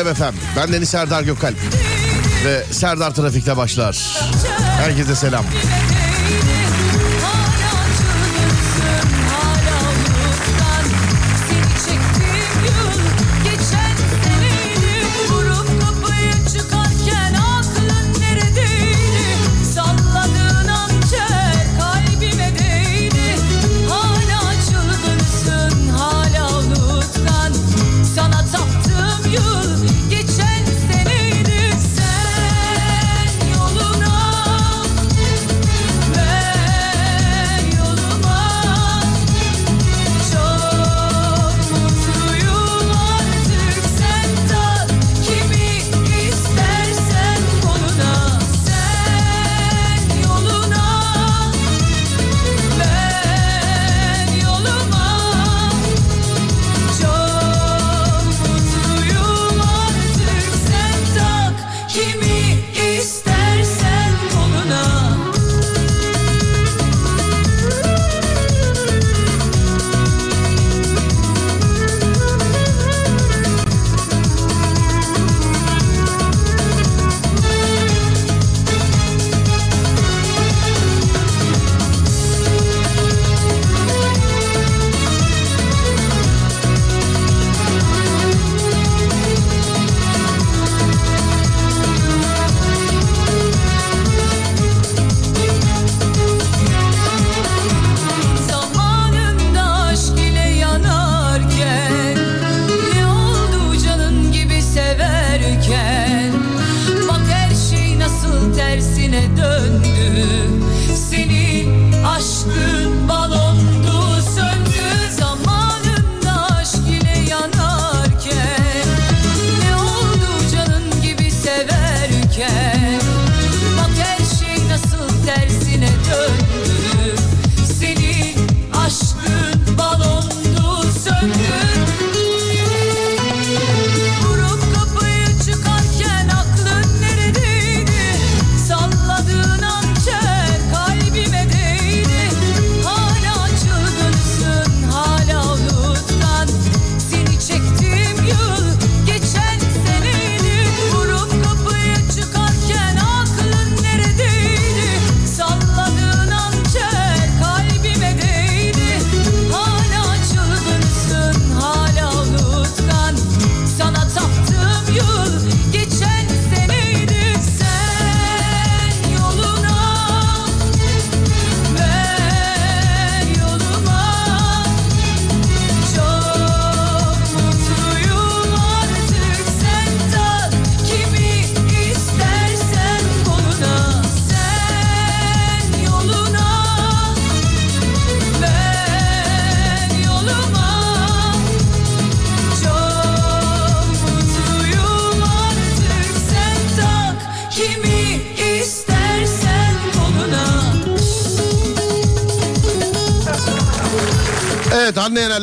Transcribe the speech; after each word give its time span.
Alem 0.00 0.14
FM. 0.14 0.34
Ben 0.56 0.72
Deniz 0.72 0.88
Serdar 0.88 1.22
Gökalp. 1.22 1.56
Ve 2.44 2.64
Serdar 2.70 3.14
Trafik'te 3.14 3.56
başlar. 3.56 4.20
Herkese 4.78 5.14
selam. 5.14 5.44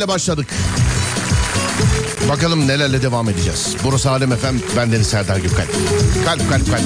Başladık. 0.08 0.48
Bakalım 2.30 2.68
nelerle 2.68 3.02
devam 3.02 3.30
edeceğiz. 3.30 3.76
Burası 3.84 4.12
Alem 4.12 4.32
Efem, 4.32 4.60
ben 4.78 4.92
Deniz 4.92 5.08
Serdar 5.08 5.38
Gökalp. 5.38 5.70
Kalp 6.26 6.50
kalp 6.50 6.72
kalp. 6.72 6.84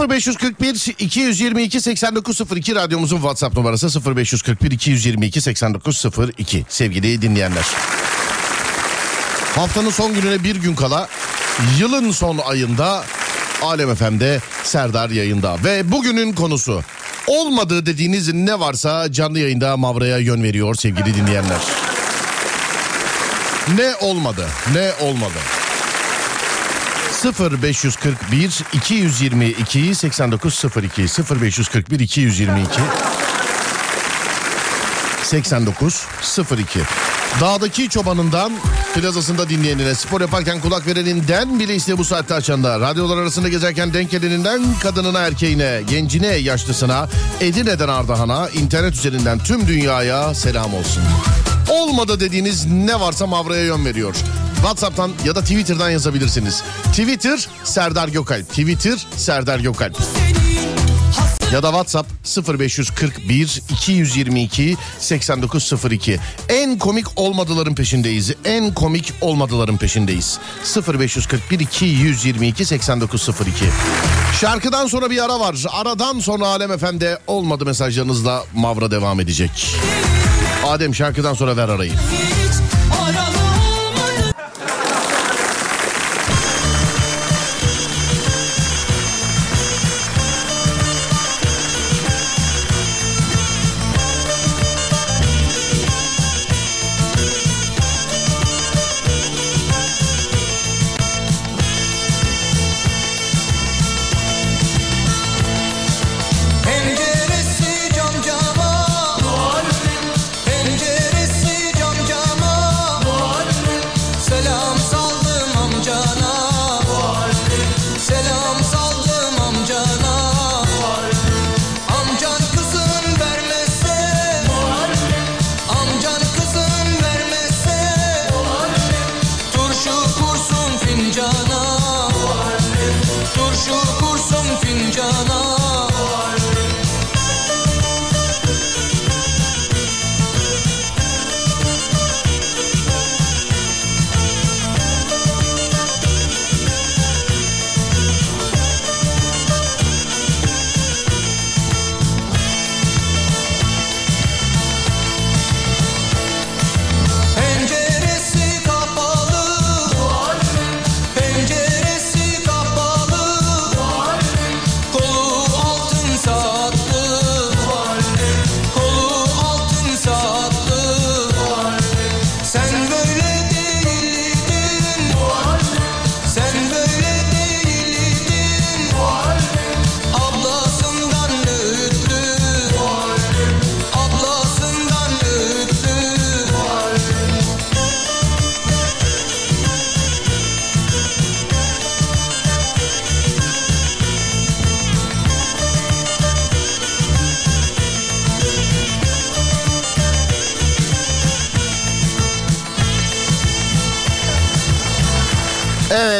...0541 0.00 0.94
222 0.98 1.80
8902 1.80 2.74
radyomuzun 2.74 3.16
WhatsApp 3.16 3.56
numarası 3.56 4.16
0541 4.16 4.70
222 4.70 5.40
8902 5.40 6.64
sevgili 6.68 7.22
dinleyenler. 7.22 7.64
Haftanın 9.54 9.90
son 9.90 10.14
gününe 10.14 10.44
bir 10.44 10.56
gün 10.56 10.74
kala 10.74 11.08
yılın 11.78 12.10
son 12.10 12.38
ayında 12.38 13.04
Alem 13.62 13.94
FM'de 13.94 14.40
Serdar 14.64 15.10
yayında 15.10 15.56
ve 15.64 15.92
bugünün 15.92 16.32
konusu 16.32 16.82
olmadığı 17.26 17.86
dediğiniz 17.86 18.34
ne 18.34 18.60
varsa 18.60 19.12
canlı 19.12 19.38
yayında 19.38 19.76
Mavra'ya 19.76 20.18
yön 20.18 20.42
veriyor 20.42 20.74
sevgili 20.74 21.14
dinleyenler. 21.14 21.60
Ne 23.76 23.94
olmadı? 24.00 24.46
Ne 24.74 24.92
olmadı? 25.06 25.38
0541 27.24 28.64
222 28.72 29.94
8902 29.94 31.06
0541 31.40 32.00
222 32.00 32.80
8902 35.22 36.80
Dağdaki 37.40 37.88
çobanından 37.88 38.52
plazasında 38.94 39.48
dinleyenine, 39.48 39.94
spor 39.94 40.20
yaparken 40.20 40.60
kulak 40.60 40.86
vereninden 40.86 41.60
bile 41.60 41.74
işte 41.74 41.98
bu 41.98 42.04
saatte 42.04 42.34
açanda, 42.34 42.80
radyolar 42.80 43.16
arasında 43.16 43.48
gezerken 43.48 43.94
denk 43.94 44.10
geleninden 44.10 44.62
kadınına, 44.82 45.20
erkeğine, 45.20 45.82
gencine, 45.90 46.26
yaşlısına, 46.26 47.08
Edirne'den 47.40 47.88
Ardahan'a, 47.88 48.48
internet 48.48 48.94
üzerinden 48.94 49.38
tüm 49.38 49.68
dünyaya 49.68 50.34
selam 50.34 50.74
olsun. 50.74 51.02
Olmadı 51.70 52.20
dediğiniz 52.20 52.66
ne 52.66 53.00
varsa 53.00 53.26
Mavra'ya 53.26 53.64
yön 53.64 53.84
veriyor. 53.84 54.14
WhatsApp'tan 54.54 55.12
ya 55.24 55.34
da 55.34 55.40
Twitter'dan 55.40 55.90
yazabilirsiniz. 55.90 56.62
Twitter 56.84 57.48
Serdar 57.64 58.08
Gökalp. 58.08 58.48
Twitter 58.48 59.06
Serdar 59.16 59.58
Gökalp. 59.58 59.96
Ya 61.52 61.62
da 61.62 61.66
WhatsApp 61.66 62.08
0541 62.58 63.62
222 63.70 64.76
8902. 64.98 66.20
En 66.48 66.78
komik 66.78 67.06
olmadıların 67.16 67.74
peşindeyiz. 67.74 68.32
En 68.44 68.74
komik 68.74 69.12
olmadıların 69.20 69.76
peşindeyiz. 69.76 70.38
0541 70.98 71.60
222 71.60 72.64
8902. 72.64 73.64
Şarkıdan 74.40 74.86
sonra 74.86 75.10
bir 75.10 75.24
ara 75.24 75.40
var. 75.40 75.56
Aradan 75.72 76.18
sonra 76.18 76.46
Alem 76.46 76.72
Efendi 76.72 77.18
olmadı 77.26 77.66
mesajlarınızla 77.66 78.44
Mavra 78.54 78.90
devam 78.90 79.20
edecek. 79.20 79.76
Adem 80.66 80.94
şarkıdan 80.94 81.34
sonra 81.34 81.56
ver 81.56 81.68
arayı. 81.68 81.92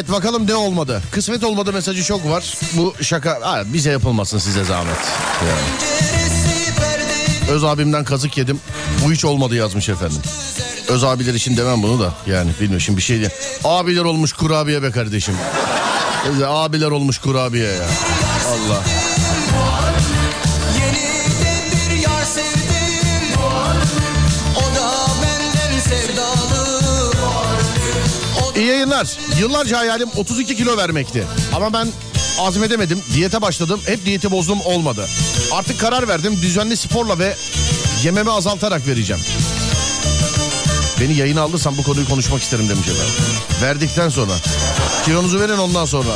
Evet 0.00 0.12
bakalım 0.12 0.46
ne 0.46 0.54
olmadı. 0.54 1.02
Kısmet 1.10 1.44
olmadı 1.44 1.72
mesajı 1.72 2.04
çok 2.04 2.28
var. 2.30 2.54
Bu 2.76 2.94
şaka 3.00 3.38
ha, 3.42 3.62
bize 3.66 3.90
yapılmasın 3.90 4.38
size 4.38 4.64
zahmet. 4.64 4.96
Yani. 5.48 5.68
Öz 7.50 7.64
abimden 7.64 8.04
kazık 8.04 8.38
yedim. 8.38 8.60
Bu 9.04 9.12
hiç 9.12 9.24
olmadı 9.24 9.54
yazmış 9.54 9.88
efendim. 9.88 10.18
Öz 10.88 11.04
abiler 11.04 11.34
için 11.34 11.56
demem 11.56 11.82
bunu 11.82 12.00
da. 12.00 12.14
Yani 12.26 12.50
bilmiyorum 12.60 12.80
şimdi 12.80 12.96
bir 12.96 13.02
şey 13.02 13.18
diye. 13.18 13.30
Abiler 13.64 14.04
olmuş 14.04 14.32
kurabiye 14.32 14.82
be 14.82 14.90
kardeşim. 14.90 15.34
Abiler 16.46 16.90
olmuş 16.90 17.18
kurabiye 17.18 17.68
ya. 17.68 17.86
Allah. 18.48 18.99
İyi 28.60 28.68
yayınlar. 28.68 29.18
Yıllarca 29.38 29.78
hayalim 29.78 30.08
32 30.16 30.56
kilo 30.56 30.76
vermekti. 30.76 31.26
Ama 31.54 31.72
ben 31.72 31.88
azmedemedim. 32.38 33.02
Diyete 33.14 33.42
başladım. 33.42 33.80
Hep 33.86 34.04
diyeti 34.06 34.30
bozdum 34.30 34.60
olmadı. 34.60 35.06
Artık 35.52 35.80
karar 35.80 36.08
verdim. 36.08 36.38
Düzenli 36.42 36.76
sporla 36.76 37.18
ve 37.18 37.34
yememi 38.02 38.30
azaltarak 38.30 38.86
vereceğim. 38.86 39.22
Beni 41.00 41.16
yayına 41.16 41.42
alırsan 41.42 41.76
bu 41.78 41.82
konuyu 41.82 42.08
konuşmak 42.08 42.42
isterim 42.42 42.68
demiş 42.68 42.88
efendim. 42.88 43.14
Verdikten 43.62 44.08
sonra. 44.08 44.32
Kilonuzu 45.04 45.40
verin 45.40 45.58
ondan 45.58 45.84
sonra. 45.84 46.12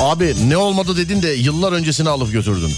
Abi 0.00 0.36
ne 0.48 0.56
olmadı 0.56 0.96
dedin 0.96 1.22
de 1.22 1.28
yıllar 1.28 1.72
öncesini 1.72 2.08
alıp 2.08 2.32
götürdün. 2.32 2.72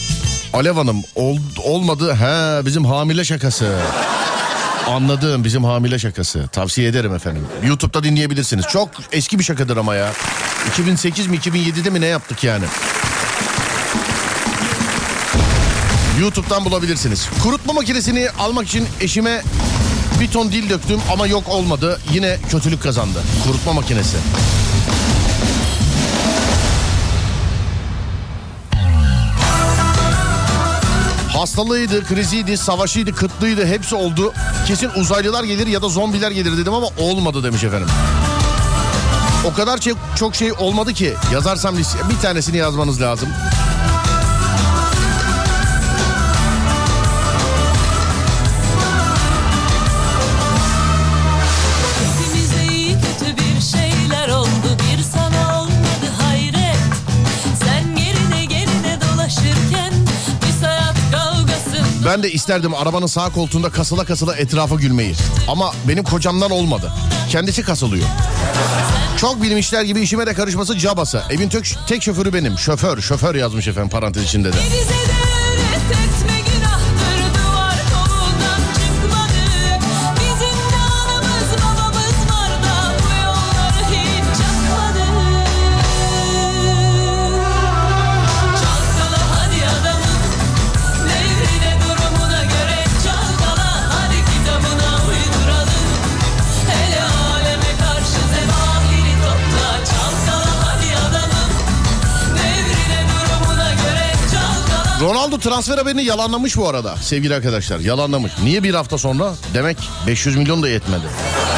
Alev 0.53 0.73
Hanım 0.73 1.03
ol, 1.15 1.39
olmadı 1.65 2.15
he 2.15 2.67
bizim 2.67 2.85
hamile 2.85 3.25
şakası. 3.25 3.79
Anladım 4.87 5.45
bizim 5.45 5.65
hamile 5.65 5.99
şakası. 5.99 6.49
Tavsiye 6.53 6.89
ederim 6.89 7.15
efendim. 7.15 7.47
YouTube'da 7.67 8.03
dinleyebilirsiniz. 8.05 8.65
Çok 8.73 8.89
eski 9.13 9.39
bir 9.39 9.45
şakadır 9.45 9.77
ama 9.77 9.95
ya. 9.95 10.13
2008 10.73 11.27
mi 11.27 11.37
2007'de 11.37 11.91
mi 11.91 12.01
ne 12.01 12.07
yaptık 12.07 12.45
yani? 12.45 12.65
YouTube'dan 16.21 16.65
bulabilirsiniz. 16.65 17.29
Kurutma 17.43 17.73
makinesini 17.73 18.31
almak 18.31 18.69
için 18.69 18.89
eşime 19.01 19.43
bir 20.21 20.29
ton 20.29 20.53
dil 20.53 20.71
döktüm 20.71 21.01
ama 21.13 21.27
yok 21.27 21.49
olmadı. 21.49 22.01
Yine 22.13 22.39
kötülük 22.51 22.83
kazandı. 22.83 23.23
Kurutma 23.47 23.73
makinesi. 23.73 24.17
Hastalığıydı, 31.37 32.05
kriziydi, 32.05 32.57
savaşıydı, 32.57 33.15
kıtlığıydı 33.15 33.67
hepsi 33.67 33.95
oldu. 33.95 34.33
Kesin 34.67 34.91
uzaylılar 34.97 35.45
gelir 35.45 35.67
ya 35.67 35.83
da 35.83 35.89
zombiler 35.89 36.31
gelir 36.31 36.57
dedim 36.57 36.75
ama 36.75 36.87
olmadı 36.99 37.45
demiş 37.45 37.65
efendim. 37.65 37.89
O 39.45 39.55
kadar 39.55 39.81
çok, 40.17 40.35
şey 40.35 40.53
olmadı 40.53 40.93
ki 40.93 41.15
yazarsam 41.33 41.77
bir 42.11 42.19
tanesini 42.23 42.57
yazmanız 42.57 43.01
lazım. 43.01 43.29
Ben 62.07 62.23
de 62.23 62.33
isterdim 62.33 62.75
arabanın 62.75 63.07
sağ 63.07 63.29
koltuğunda 63.29 63.71
kasıla 63.71 64.05
kasıla 64.05 64.37
etrafa 64.37 64.75
gülmeyi. 64.75 65.15
Ama 65.49 65.73
benim 65.89 66.05
kocamdan 66.05 66.51
olmadı. 66.51 66.93
Kendisi 67.31 67.63
kasılıyor. 67.63 68.07
Çok 69.17 69.43
bilmişler 69.43 69.83
gibi 69.83 70.01
işime 70.01 70.27
de 70.27 70.35
karışması 70.35 70.79
cabası. 70.79 71.23
Evin 71.31 71.49
tek, 71.49 71.79
tek 71.87 72.03
şoförü 72.03 72.33
benim. 72.33 72.59
Şoför, 72.59 73.01
şoför 73.01 73.35
yazmış 73.35 73.69
efendim 73.69 73.91
parantez 73.91 74.25
içinde 74.25 74.53
de. 74.53 74.57
Ronaldo 105.37 105.51
transfer 105.51 105.79
haberini 105.79 106.05
yalanlamış 106.05 106.57
bu 106.57 106.69
arada 106.69 106.97
sevgili 106.97 107.35
arkadaşlar. 107.35 107.79
Yalanlamış. 107.81 108.33
Niye 108.43 108.63
bir 108.63 108.75
hafta 108.75 108.99
sonra? 108.99 109.35
Demek 109.55 109.79
500 110.07 110.37
milyon 110.37 110.63
da 110.63 110.69
yetmedi. 110.69 111.07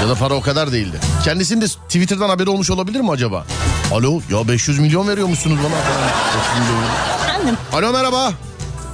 Ya 0.03 0.09
da 0.09 0.15
para 0.15 0.35
o 0.35 0.41
kadar 0.41 0.73
değildi. 0.73 1.01
Kendisinin 1.25 1.61
de 1.61 1.67
Twitter'dan 1.67 2.29
haberi 2.29 2.51
olmuş 2.51 2.71
olabilir 2.71 3.01
mi 3.01 3.11
acaba? 3.11 3.47
Alo 3.93 4.21
ya 4.31 4.49
500 4.49 4.79
milyon 4.79 5.09
veriyormuşsunuz 5.09 5.59
bana. 5.59 5.67
500 5.69 6.69
milyon. 6.71 6.85
Efendim, 7.25 7.57
Alo 7.73 7.93
merhaba. 7.93 8.33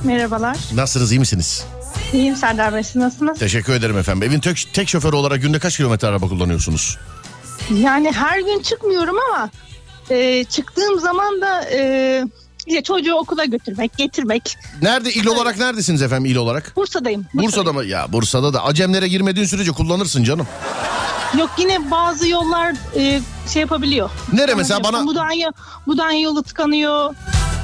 merhabalar. 0.04 0.56
Nasılsınız 0.74 1.12
iyi 1.12 1.18
misiniz? 1.20 1.64
İyiyim 2.12 2.36
Serdar 2.36 2.74
Bey, 2.74 2.82
siz 2.82 2.96
nasılsınız? 2.96 3.38
Teşekkür 3.38 3.72
ederim 3.72 3.98
efendim. 3.98 4.28
Evin 4.28 4.40
tek, 4.40 4.68
tek 4.72 4.88
şoförü 4.88 5.16
olarak 5.16 5.42
günde 5.42 5.58
kaç 5.58 5.76
kilometre 5.76 6.08
araba 6.08 6.28
kullanıyorsunuz? 6.28 6.98
Yani 7.74 8.12
her 8.12 8.38
gün 8.38 8.62
çıkmıyorum 8.62 9.16
ama 9.30 9.50
e, 10.10 10.44
çıktığım 10.44 11.00
zaman 11.00 11.40
da 11.40 11.64
e, 11.72 12.24
işte 12.66 12.82
çocuğu 12.82 13.14
okula 13.14 13.44
götürmek, 13.44 13.96
getirmek. 13.96 14.58
Nerede 14.82 15.12
il 15.12 15.26
olarak 15.26 15.58
neredesiniz 15.58 16.02
efendim 16.02 16.24
il 16.24 16.36
olarak? 16.36 16.72
Bursa'dayım. 16.76 17.26
Bursa'da 17.34 17.72
mı? 17.72 17.84
Ya 17.84 18.12
Bursa'da 18.12 18.52
da 18.54 18.64
acemlere 18.64 19.08
girmediğin 19.08 19.46
sürece 19.46 19.72
kullanırsın 19.72 20.24
canım. 20.24 20.46
Yok 21.38 21.50
yine 21.58 21.90
bazı 21.90 22.28
yollar 22.28 22.74
e, 22.96 23.20
şey 23.52 23.60
yapabiliyor. 23.60 24.10
Nere 24.32 24.54
mesela 24.54 24.84
bana 24.84 25.06
Budanya, 25.06 25.52
Budanya 25.86 26.20
yolu 26.20 26.42
tıkanıyor. 26.42 27.14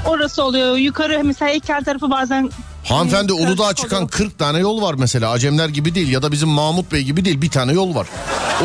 Orası 0.07 0.45
oluyor. 0.45 0.77
Yukarı 0.77 1.25
mesela 1.25 1.51
Ekel 1.51 1.85
tarafı 1.85 2.11
bazen 2.11 2.51
hanımefendi 2.85 3.33
e, 3.33 3.35
Uludağ'a 3.35 3.75
çıkan 3.75 3.97
oluyor. 3.97 4.11
40 4.11 4.39
tane 4.39 4.59
yol 4.59 4.83
var 4.83 4.95
mesela. 4.99 5.31
Acemler 5.31 5.69
gibi 5.69 5.95
değil 5.95 6.09
ya 6.09 6.23
da 6.23 6.33
bizim 6.33 6.49
Mahmut 6.49 6.93
Bey 6.93 7.03
gibi 7.03 7.25
değil 7.25 7.43
bir 7.43 7.51
tane 7.51 7.73
yol 7.73 7.95
var. 7.95 8.07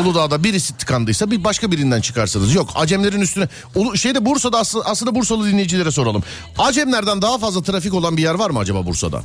Uludağ'da 0.00 0.44
birisi 0.44 0.76
tıkandıysa 0.76 1.30
bir 1.30 1.44
başka 1.44 1.72
birinden 1.72 2.00
çıkarsınız. 2.00 2.54
Yok 2.54 2.70
Acemlerin 2.74 3.20
üstüne 3.20 3.48
şeyde 3.94 4.26
Bursa'da 4.26 4.58
aslında, 4.58 4.84
aslında 4.84 5.14
Bursalı 5.14 5.46
dinleyicilere 5.46 5.90
soralım. 5.90 6.22
Acemlerden 6.58 7.22
daha 7.22 7.38
fazla 7.38 7.62
trafik 7.62 7.94
olan 7.94 8.16
bir 8.16 8.22
yer 8.22 8.34
var 8.34 8.50
mı 8.50 8.58
acaba 8.58 8.86
Bursa'da? 8.86 9.22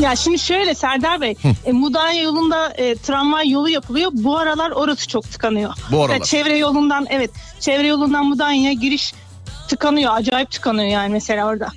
Ya 0.00 0.16
şimdi 0.16 0.38
şöyle 0.38 0.74
Serdar 0.74 1.20
Bey, 1.20 1.34
e, 1.64 1.72
Mudanya 1.72 2.22
yolunda 2.22 2.68
e, 2.68 2.94
tramvay 2.94 3.50
yolu 3.50 3.68
yapılıyor. 3.68 4.10
Bu 4.14 4.38
aralar 4.38 4.70
orası 4.70 5.08
çok 5.08 5.30
tıkanıyor. 5.30 5.72
Bu 5.92 6.04
aralar. 6.04 6.18
Mesela 6.18 6.42
çevre 6.44 6.58
yolundan 6.58 7.06
evet, 7.10 7.30
çevre 7.60 7.86
yolundan 7.86 8.26
Mudanya'ya 8.26 8.72
giriş 8.72 9.14
tıkanıyor. 9.68 10.12
Acayip 10.16 10.50
tıkanıyor 10.50 10.88
yani 10.88 11.12
mesela 11.12 11.46
orada. 11.46 11.68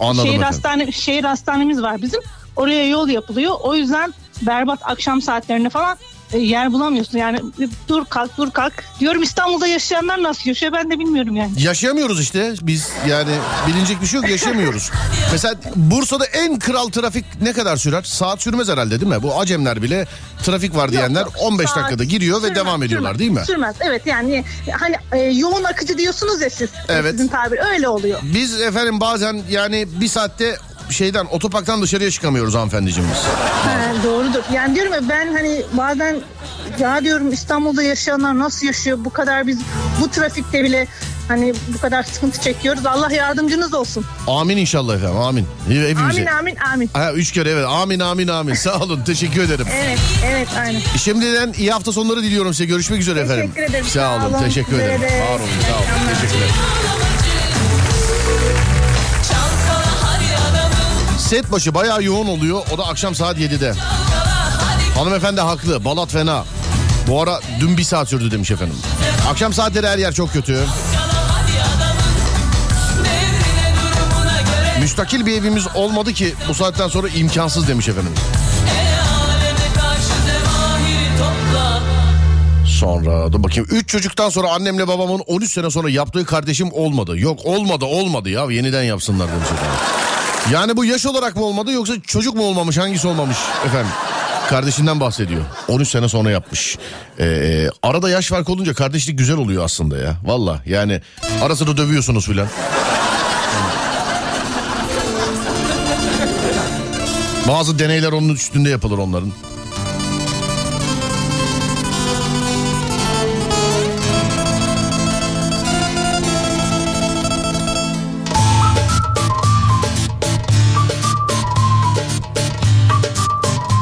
Anladım 0.00 0.16
şehir 0.16 0.28
efendim. 0.28 0.46
hastane 0.46 0.92
şehir 0.92 1.24
hastanemiz 1.24 1.82
var 1.82 2.02
bizim. 2.02 2.20
Oraya 2.56 2.88
yol 2.88 3.08
yapılıyor. 3.08 3.54
O 3.62 3.74
yüzden 3.74 4.14
berbat 4.42 4.80
akşam 4.82 5.22
saatlerinde 5.22 5.68
falan 5.68 5.98
yer 6.38 6.72
bulamıyorsun. 6.72 7.18
Yani 7.18 7.38
e, 7.38 7.68
dur 7.88 8.04
kalk 8.04 8.36
dur 8.38 8.50
kalk. 8.50 8.72
Diyorum 9.00 9.22
İstanbul'da 9.22 9.66
yaşayanlar 9.66 10.22
nasıl 10.22 10.48
yaşıyor 10.48 10.72
ben 10.72 10.90
de 10.90 10.98
bilmiyorum 10.98 11.36
yani. 11.36 11.62
Yaşayamıyoruz 11.62 12.20
işte 12.20 12.54
biz 12.62 12.88
yani 13.08 13.30
bilinecek 13.68 14.02
bir 14.02 14.06
şey 14.06 14.20
yok 14.20 14.30
yaşayamıyoruz. 14.30 14.90
Mesela 15.32 15.54
Bursa'da 15.76 16.24
en 16.24 16.58
kral 16.58 16.88
trafik 16.88 17.24
ne 17.42 17.52
kadar 17.52 17.76
sürer? 17.76 18.02
Saat 18.02 18.42
sürmez 18.42 18.68
herhalde 18.68 19.00
değil 19.00 19.12
mi? 19.12 19.22
Bu 19.22 19.40
Acemler 19.40 19.82
bile 19.82 20.06
trafik 20.42 20.76
var 20.76 20.92
diyenler 20.92 21.20
Yok, 21.20 21.32
yok. 21.34 21.42
15 21.42 21.66
Saat 21.66 21.78
dakikada 21.78 22.04
giriyor 22.04 22.36
ve 22.36 22.46
sürmez, 22.46 22.56
devam 22.64 22.82
ediyorlar 22.82 23.12
sürmez, 23.12 23.18
değil 23.18 23.30
mi? 23.30 23.44
Sürmez 23.46 23.76
evet 23.80 24.06
yani 24.06 24.44
hani 24.78 24.96
e, 25.12 25.18
yoğun 25.18 25.64
akıcı 25.64 25.98
diyorsunuz 25.98 26.40
ya 26.40 26.50
siz. 26.50 26.70
Evet. 26.88 27.12
Sizin 27.12 27.28
tabir 27.28 27.58
öyle 27.72 27.88
oluyor. 27.88 28.20
Biz 28.22 28.60
efendim 28.60 29.00
bazen 29.00 29.42
yani 29.50 29.88
bir 30.00 30.08
saatte 30.08 30.56
şeyden 30.92 31.24
otoparktan 31.26 31.82
dışarıya 31.82 32.10
çıkamıyoruz 32.10 32.54
hanımefendiciğimiz. 32.54 33.16
Ha, 33.64 33.92
doğrudur. 34.04 34.42
Yani 34.54 34.74
diyorum 34.74 34.92
ya 34.92 35.00
ben 35.08 35.32
hani 35.34 35.62
bazen 35.72 36.16
ya 36.78 37.04
diyorum 37.04 37.32
İstanbul'da 37.32 37.82
yaşayanlar 37.82 38.38
nasıl 38.38 38.66
yaşıyor 38.66 38.98
bu 39.00 39.10
kadar 39.10 39.46
biz 39.46 39.58
bu 40.00 40.08
trafikte 40.10 40.64
bile 40.64 40.86
hani 41.28 41.54
bu 41.74 41.80
kadar 41.80 42.02
sıkıntı 42.02 42.40
çekiyoruz. 42.40 42.86
Allah 42.86 43.12
yardımcınız 43.12 43.74
olsun. 43.74 44.04
Amin 44.28 44.56
inşallah 44.56 44.94
efendim 44.96 45.18
amin. 45.18 45.46
Hepimize. 45.68 46.02
Amin 46.02 46.26
amin 46.26 46.56
amin. 46.72 46.90
Ha, 46.92 47.12
üç 47.12 47.32
kere 47.32 47.50
evet 47.50 47.66
amin 47.68 48.00
amin 48.00 48.28
amin 48.28 48.54
sağ 48.54 48.78
olun 48.78 49.04
teşekkür 49.04 49.42
ederim. 49.42 49.66
Evet 49.74 49.98
evet 50.26 50.48
aynen. 50.58 50.80
Şimdiden 50.96 51.52
iyi 51.58 51.70
hafta 51.72 51.92
sonları 51.92 52.22
diliyorum 52.22 52.54
size 52.54 52.64
görüşmek 52.64 53.00
üzere 53.00 53.20
efendim. 53.20 53.50
Teşekkür 53.54 53.70
ederim, 53.70 53.84
Sağ 53.84 54.00
sağ 54.00 54.16
olun 54.26 54.34
olun. 54.34 54.44
teşekkür 54.44 54.78
ederim. 54.78 55.00
de. 55.02 55.06
Var 55.06 55.38
olun 55.40 55.48
sağ 55.68 55.76
olun 55.76 56.14
teşekkür 56.14 56.36
ederim. 56.36 56.54
Set 61.30 61.52
başı 61.52 61.74
bayağı 61.74 62.02
yoğun 62.02 62.26
oluyor. 62.26 62.62
O 62.74 62.78
da 62.78 62.86
akşam 62.86 63.14
saat 63.14 63.38
7'de. 63.38 63.72
Hanımefendi 64.94 65.40
haklı. 65.40 65.84
Balat 65.84 66.10
fena. 66.10 66.44
Bu 67.08 67.22
ara 67.22 67.40
dün 67.60 67.76
bir 67.76 67.82
saat 67.82 68.08
sürdü 68.08 68.30
demiş 68.30 68.50
efendim. 68.50 68.76
Akşam 69.30 69.52
saatleri 69.52 69.88
her 69.88 69.98
yer 69.98 70.12
çok 70.12 70.32
kötü. 70.32 70.64
Müstakil 74.80 75.26
bir 75.26 75.32
evimiz 75.32 75.66
olmadı 75.74 76.12
ki 76.12 76.34
bu 76.48 76.54
saatten 76.54 76.88
sonra 76.88 77.08
imkansız 77.08 77.68
demiş 77.68 77.88
efendim. 77.88 78.12
Sonra 82.66 83.32
dur 83.32 83.42
bakayım 83.42 83.68
3 83.70 83.88
çocuktan 83.88 84.28
sonra 84.28 84.50
annemle 84.50 84.88
babamın 84.88 85.22
13 85.26 85.52
sene 85.52 85.70
sonra 85.70 85.90
yaptığı 85.90 86.24
kardeşim 86.24 86.72
olmadı. 86.72 87.18
Yok 87.18 87.40
olmadı 87.44 87.84
olmadı 87.84 88.30
ya 88.30 88.44
yeniden 88.50 88.82
yapsınlar 88.82 89.28
demiş 89.28 89.46
efendim. 89.46 89.99
Yani 90.52 90.76
bu 90.76 90.84
yaş 90.84 91.06
olarak 91.06 91.36
mı 91.36 91.44
olmadı 91.44 91.72
yoksa 91.72 91.94
çocuk 92.06 92.34
mu 92.34 92.42
olmamış 92.42 92.78
hangisi 92.78 93.08
olmamış 93.08 93.36
efendim? 93.66 93.92
Kardeşinden 94.48 95.00
bahsediyor. 95.00 95.42
13 95.68 95.88
sene 95.88 96.08
sonra 96.08 96.30
yapmış. 96.30 96.78
Ee, 97.18 97.68
arada 97.82 98.10
yaş 98.10 98.28
farkı 98.28 98.52
olunca 98.52 98.74
kardeşlik 98.74 99.18
güzel 99.18 99.36
oluyor 99.36 99.64
aslında 99.64 99.98
ya. 99.98 100.16
Valla 100.24 100.62
yani 100.66 101.00
arasını 101.42 101.76
dövüyorsunuz 101.76 102.26
filan. 102.26 102.48
Bazı 107.48 107.78
deneyler 107.78 108.12
onun 108.12 108.28
üstünde 108.34 108.70
yapılır 108.70 108.98
onların. 108.98 109.32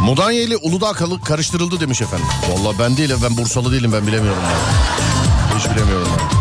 Mudanya 0.09 0.43
ile 0.43 0.57
Uludağ 0.57 0.93
karıştırıldı 1.25 1.81
demiş 1.81 2.03
efendim. 2.03 2.27
Vallahi 2.51 2.79
ben 2.79 2.97
değilim 2.97 3.19
ben 3.23 3.37
Bursalı 3.37 3.73
değilim 3.73 3.93
ben 3.93 4.07
bilemiyorum. 4.07 4.43
Ben. 4.43 5.59
Hiç 5.59 5.71
bilemiyorum 5.71 6.09
ben. 6.19 6.39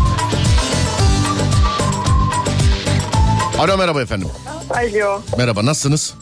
Alo 3.58 3.78
merhaba 3.78 4.02
efendim. 4.02 4.28
Alo. 4.70 5.22
Merhaba 5.38 5.66
nasılsınız? 5.66 6.14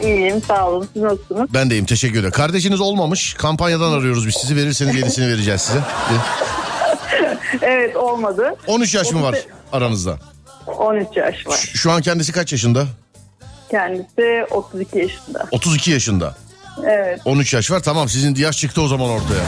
İyiyim 0.00 0.42
sağ 0.42 0.68
olun. 0.68 0.88
Siz 0.92 1.02
nasılsınız? 1.02 1.54
Ben 1.54 1.70
deyim 1.70 1.84
teşekkür 1.84 2.18
ederim. 2.18 2.32
Kardeşiniz 2.32 2.80
olmamış 2.80 3.34
kampanyadan 3.34 3.92
arıyoruz 3.92 4.26
biz 4.26 4.34
sizi 4.34 4.56
verirseniz 4.56 4.94
yenisini 4.94 5.28
vereceğiz 5.28 5.60
size. 5.60 5.78
Evet 7.62 7.96
olmadı. 7.96 8.54
13 8.66 8.94
yaş 8.94 9.12
mı 9.12 9.22
var 9.22 9.38
aranızda? 9.72 10.18
13 10.66 11.16
yaş 11.16 11.46
var. 11.46 11.70
Şu 11.74 11.92
an 11.92 12.02
kendisi 12.02 12.32
kaç 12.32 12.52
yaşında? 12.52 12.86
Kendisi 13.70 14.46
32 14.50 14.98
yaşında. 14.98 15.46
32 15.50 15.90
yaşında. 15.90 16.34
Evet 16.86 17.20
13 17.24 17.54
yaş 17.54 17.70
var 17.70 17.80
tamam 17.80 18.08
sizin 18.08 18.34
yaş 18.34 18.58
çıktı 18.58 18.82
o 18.82 18.88
zaman 18.88 19.10
ortaya. 19.10 19.44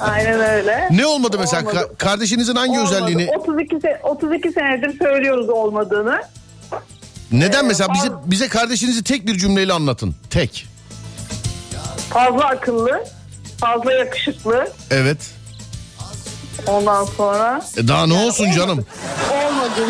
aynen 0.00 0.40
öyle. 0.40 0.88
Ne 0.90 1.06
olmadı 1.06 1.36
mesela 1.40 1.60
Olmadı. 1.62 1.76
Ka- 1.76 1.96
kardeşinizin 1.96 2.56
hangi 2.56 2.78
Olmadı. 2.78 2.94
özelliğini 2.94 3.30
32, 3.38 3.76
se- 3.76 4.00
32 4.02 4.52
senedir 4.52 4.98
söylüyoruz 4.98 5.48
olmadığını. 5.48 6.22
neden 7.32 7.64
Ee, 7.64 7.66
mesela 7.66 7.94
bize 7.94 8.08
bize 8.26 8.48
kardeşinizi 8.48 9.04
tek 9.04 9.26
bir 9.26 9.38
cümleyle 9.38 9.72
anlatın. 9.72 10.14
Tek. 10.30 10.66
Fazla 12.10 12.44
akıllı, 12.44 13.04
fazla 13.60 13.92
yakışıklı. 13.92 14.68
Evet. 14.90 15.18
Ondan 16.66 17.04
sonra 17.04 17.62
E 17.76 17.88
daha 17.88 18.06
ne 18.06 18.12
olsun 18.14 18.50
canım? 18.52 18.86
olmadı. 19.32 19.80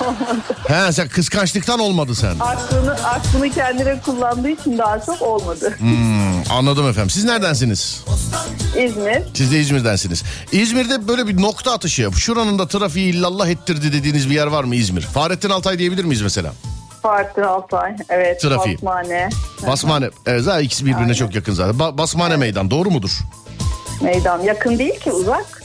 olmadı. 0.00 0.42
He 0.86 0.92
sen 0.92 1.08
kıskançlıktan 1.08 1.78
olmadı 1.80 2.14
sen. 2.14 2.34
Aklını, 2.40 2.92
aklını 2.92 3.50
kendine 3.50 4.00
kullandığı 4.00 4.48
için 4.50 4.78
daha 4.78 5.00
çok 5.00 5.22
olmadı. 5.22 5.74
Hmm, 5.78 6.52
anladım 6.52 6.88
efendim. 6.88 7.10
Siz 7.10 7.24
neredensiniz? 7.24 8.04
İzmir. 8.78 9.22
Siz 9.34 9.52
de 9.52 9.60
İzmir'densiniz. 9.60 10.22
İzmir'de 10.52 11.08
böyle 11.08 11.26
bir 11.26 11.42
nokta 11.42 11.72
atışı. 11.72 12.10
Şuranın 12.16 12.58
da 12.58 12.68
trafiği 12.68 13.12
illallah 13.14 13.48
ettirdi 13.48 13.92
dediğiniz 13.92 14.30
bir 14.30 14.34
yer 14.34 14.46
var 14.46 14.64
mı 14.64 14.74
İzmir? 14.76 15.02
Fahrettin 15.02 15.50
Altay 15.50 15.78
diyebilir 15.78 16.04
miyiz 16.04 16.22
mesela? 16.22 16.52
Fatih 17.02 17.48
Altay. 17.48 17.96
Evet. 18.08 18.40
Trafiği. 18.40 18.76
Basmane. 18.76 19.28
Basmane. 19.66 20.10
Evet 20.26 20.42
zaten 20.44 20.64
ikisi 20.64 20.84
birbirine 20.84 21.02
Aynen. 21.02 21.14
çok 21.14 21.34
yakın 21.34 21.52
zaten. 21.54 21.74
Ba- 21.80 21.98
Basmane 21.98 22.36
meydan 22.36 22.70
doğru 22.70 22.90
mudur? 22.90 23.10
Meydan. 24.00 24.42
Yakın 24.42 24.78
değil 24.78 25.00
ki 25.00 25.12
uzak. 25.12 25.62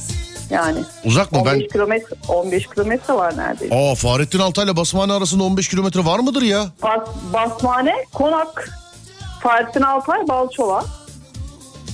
Yani. 0.50 0.80
Uzak 1.06 1.32
mı? 1.32 1.40
15 1.40 1.54
Ben... 1.54 1.68
kilometre 1.68 2.16
15 2.28 2.68
kilometre 2.68 3.14
var 3.14 3.38
neredeyse. 3.38 3.76
Aa 3.76 3.96
Fahrettin 3.96 4.40
Altay 4.40 4.66
ile 4.66 4.78
Basmane 4.78 5.14
arasında 5.14 5.44
15 5.44 5.68
kilometre 5.68 6.06
var 6.06 6.20
mıdır 6.20 6.42
ya? 6.42 6.66
Bas, 6.84 7.08
Basmane, 7.34 7.94
Konak, 8.14 8.70
Fahrettin 9.44 9.82
Altay, 9.82 10.28
Balçova. 10.28 10.84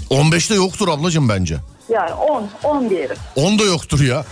15'te 0.10 0.56
yoktur 0.56 0.88
ablacığım 0.88 1.30
bence. 1.30 1.58
Yani 1.90 2.14
10, 2.14 2.48
10 2.64 2.90
diyelim. 2.90 3.18
10 3.36 3.60
da 3.60 3.64
yoktur 3.64 4.02
ya. 4.02 4.26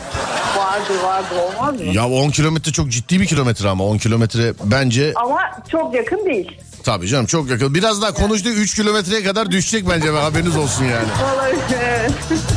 Vardır 0.58 0.96
vardır 1.04 1.36
olmaz 1.36 1.80
mı? 1.82 1.86
Ya 1.94 2.10
10 2.10 2.30
kilometre 2.30 2.72
çok 2.72 2.90
ciddi 2.92 3.20
bir 3.20 3.26
kilometre 3.26 3.70
ama 3.70 3.84
10 3.86 3.98
kilometre 3.98 4.54
bence 4.64 5.14
Ama 5.16 5.40
çok 5.72 5.96
yakın 5.96 6.26
değil. 6.26 6.62
Tabii 6.84 7.08
canım 7.08 7.26
çok 7.26 7.50
yakın. 7.50 7.74
Biraz 7.74 8.02
daha 8.02 8.14
konuştu 8.14 8.50
3 8.50 8.76
kilometreye 8.76 9.24
kadar 9.24 9.52
düşecek 9.52 9.90
bence 9.90 10.10
haberiniz 10.10 10.56
olsun 10.58 10.84
yani. 10.86 11.08
Olabilir. 11.36 12.12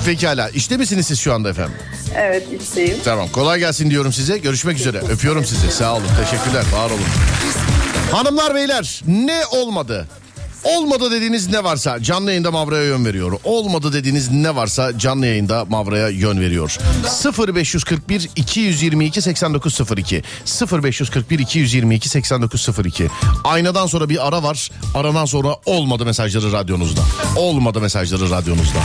Pekala 0.07 0.49
işte 0.49 0.77
misiniz 0.77 1.07
siz 1.07 1.19
şu 1.21 1.35
anda 1.35 1.49
efendim? 1.51 1.75
evet 2.15 2.47
isteyim. 2.61 2.99
Tamam 3.05 3.29
kolay 3.29 3.59
gelsin 3.59 3.91
diyorum 3.91 4.13
size. 4.13 4.39
Görüşmek 4.39 4.79
üzere. 4.79 4.99
Öpüyorum 4.99 5.45
sizi. 5.45 5.71
Sağ 5.73 5.95
olun. 5.95 6.05
Teşekkürler. 6.25 6.65
Var 6.73 6.91
olun. 6.91 7.01
Hanımlar 8.13 8.55
beyler 8.55 9.03
ne 9.07 9.47
olmadı? 9.51 10.09
Olmadı 10.67 11.11
dediğiniz 11.11 11.49
ne 11.49 11.65
varsa 11.65 12.03
canlı 12.03 12.31
yayında 12.31 12.51
Mavra'ya 12.51 12.85
yön 12.85 13.05
veriyor. 13.05 13.33
Olmadı 13.45 13.93
dediğiniz 13.93 14.31
ne 14.31 14.57
varsa 14.57 14.99
canlı 14.99 15.27
yayında 15.27 15.65
Mavra'ya 15.65 16.09
yön 16.09 16.41
veriyor. 16.41 16.79
0541 17.49 18.31
222 18.37 19.23
8902 19.23 20.23
0541 20.73 21.39
222 21.39 22.09
8902 22.09 23.09
Aynadan 23.45 23.87
sonra 23.87 24.09
bir 24.09 24.29
ara 24.29 24.43
var. 24.43 24.71
Aradan 24.95 25.25
sonra 25.25 25.57
olmadı 25.67 26.05
mesajları 26.05 26.53
radyonuzda. 26.53 27.01
Olmadı 27.37 27.81
mesajları 27.81 28.31
radyonuzda. 28.31 28.79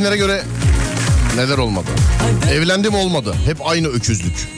Kimlere 0.00 0.16
göre 0.16 0.42
neler 1.36 1.58
olmadı. 1.58 1.86
Evlendim 2.52 2.94
olmadı. 2.94 3.34
Hep 3.44 3.66
aynı 3.66 3.88
öküzlük. 3.88 4.48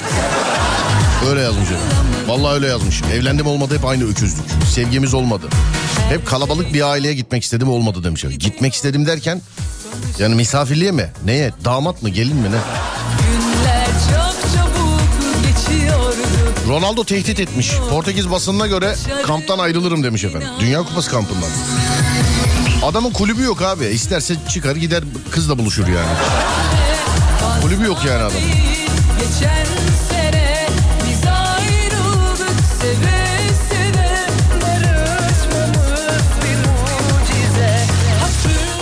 Öyle 1.29 1.41
yazmış. 1.41 1.65
efendim. 1.65 1.97
Vallahi 2.27 2.55
öyle 2.55 2.67
yazmış. 2.67 3.03
Evlendim 3.15 3.47
olmadı 3.47 3.79
hep 3.79 3.85
aynı 3.85 4.05
öküzlük. 4.05 4.45
Sevgimiz 4.75 5.15
olmadı. 5.15 5.47
Hep 6.09 6.27
kalabalık 6.27 6.75
bir 6.75 6.91
aileye 6.91 7.15
gitmek 7.15 7.43
istedim 7.43 7.69
olmadı 7.69 8.05
demiş. 8.05 8.25
Gitmek 8.39 8.75
istedim 8.75 9.07
derken 9.07 9.43
yani 10.19 10.35
misafirliğe 10.35 10.91
mi? 10.91 11.13
Neye? 11.25 11.53
Damat 11.65 12.03
mı? 12.03 12.09
Gelin 12.09 12.37
mi 12.37 12.49
ne? 12.51 12.59
Ronaldo 16.69 17.05
tehdit 17.05 17.41
etmiş. 17.41 17.73
Portekiz 17.91 18.31
basınına 18.31 18.67
göre 18.67 18.95
kamptan 19.27 19.59
ayrılırım 19.59 20.03
demiş 20.05 20.25
efendim. 20.25 20.49
Dünya 20.61 20.79
Kupası 20.83 21.11
kampından. 21.11 21.51
Adamın 22.83 23.11
kulübü 23.11 23.43
yok 23.43 23.63
abi. 23.63 23.87
İsterse 23.87 24.35
çıkar 24.49 24.77
gider 24.77 25.03
kızla 25.33 25.59
buluşur 25.59 25.87
yani. 25.87 26.17
Kulübü 27.63 27.85
yok 27.87 27.99
yani. 28.07 28.23
Hatırla 28.23 28.63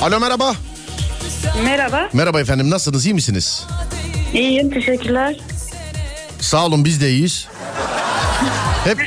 Alo 0.02 0.20
merhaba. 0.20 0.54
Merhaba. 1.64 2.08
Merhaba 2.12 2.40
efendim 2.40 2.70
nasılsınız 2.70 3.06
iyi 3.06 3.14
misiniz? 3.14 3.66
İyiyim 4.34 4.70
teşekkürler. 4.70 5.36
Sağ 6.40 6.66
olun 6.66 6.84
biz 6.84 7.00
de 7.00 7.10
iyiyiz. 7.10 7.48
Hep 8.84 8.98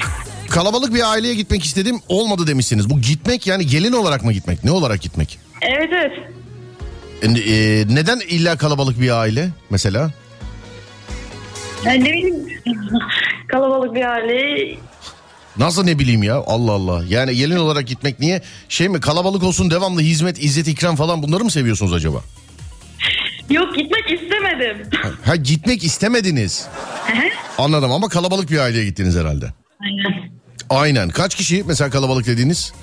kalabalık 0.49 0.93
bir 0.93 1.12
aileye 1.12 1.34
gitmek 1.34 1.65
istedim 1.65 2.01
olmadı 2.08 2.47
demişsiniz. 2.47 2.89
Bu 2.89 3.01
gitmek 3.01 3.47
yani 3.47 3.67
gelin 3.67 3.93
olarak 3.93 4.23
mı 4.23 4.34
gitmek? 4.34 4.63
Ne 4.63 4.71
olarak 4.71 5.01
gitmek? 5.01 5.39
Evet 5.62 5.89
evet. 5.91 6.33
E, 7.23 7.25
e, 7.25 7.86
neden 7.89 8.19
illa 8.19 8.57
kalabalık 8.57 9.01
bir 9.01 9.09
aile 9.19 9.49
mesela? 9.69 10.12
Yani 11.86 12.03
ne 12.03 12.09
bileyim 12.13 12.47
kalabalık 13.47 13.95
bir 13.95 14.05
aile 14.05 14.77
Nasıl 15.57 15.83
ne 15.83 15.99
bileyim 15.99 16.23
ya 16.23 16.36
Allah 16.36 16.71
Allah. 16.71 17.03
Yani 17.09 17.36
gelin 17.36 17.55
olarak 17.55 17.88
gitmek 17.88 18.19
niye? 18.19 18.41
Şey 18.69 18.89
mi 18.89 18.99
kalabalık 18.99 19.43
olsun 19.43 19.71
devamlı 19.71 20.01
hizmet, 20.01 20.43
izzet, 20.43 20.67
ikram 20.67 20.95
falan 20.95 21.23
bunları 21.23 21.43
mı 21.43 21.51
seviyorsunuz 21.51 21.93
acaba? 21.93 22.21
Yok 23.49 23.75
gitmek 23.75 24.21
istemedim. 24.21 24.89
Ha 25.25 25.36
gitmek 25.36 25.83
istemediniz. 25.83 26.67
Anladım 27.57 27.91
ama 27.91 28.09
kalabalık 28.09 28.51
bir 28.51 28.57
aileye 28.57 28.86
gittiniz 28.86 29.15
herhalde. 29.15 29.53
Aynen. 29.81 30.31
Aynen. 30.69 31.09
Kaç 31.09 31.36
kişi 31.36 31.63
mesela 31.67 31.89
kalabalık 31.89 32.27
dediğiniz? 32.27 32.73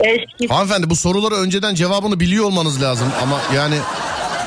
Eski. 0.00 0.48
Hanımefendi 0.48 0.90
bu 0.90 0.96
soruları 0.96 1.34
önceden 1.34 1.74
cevabını 1.74 2.20
biliyor 2.20 2.44
olmanız 2.44 2.82
lazım 2.82 3.08
ama 3.22 3.40
yani 3.54 3.76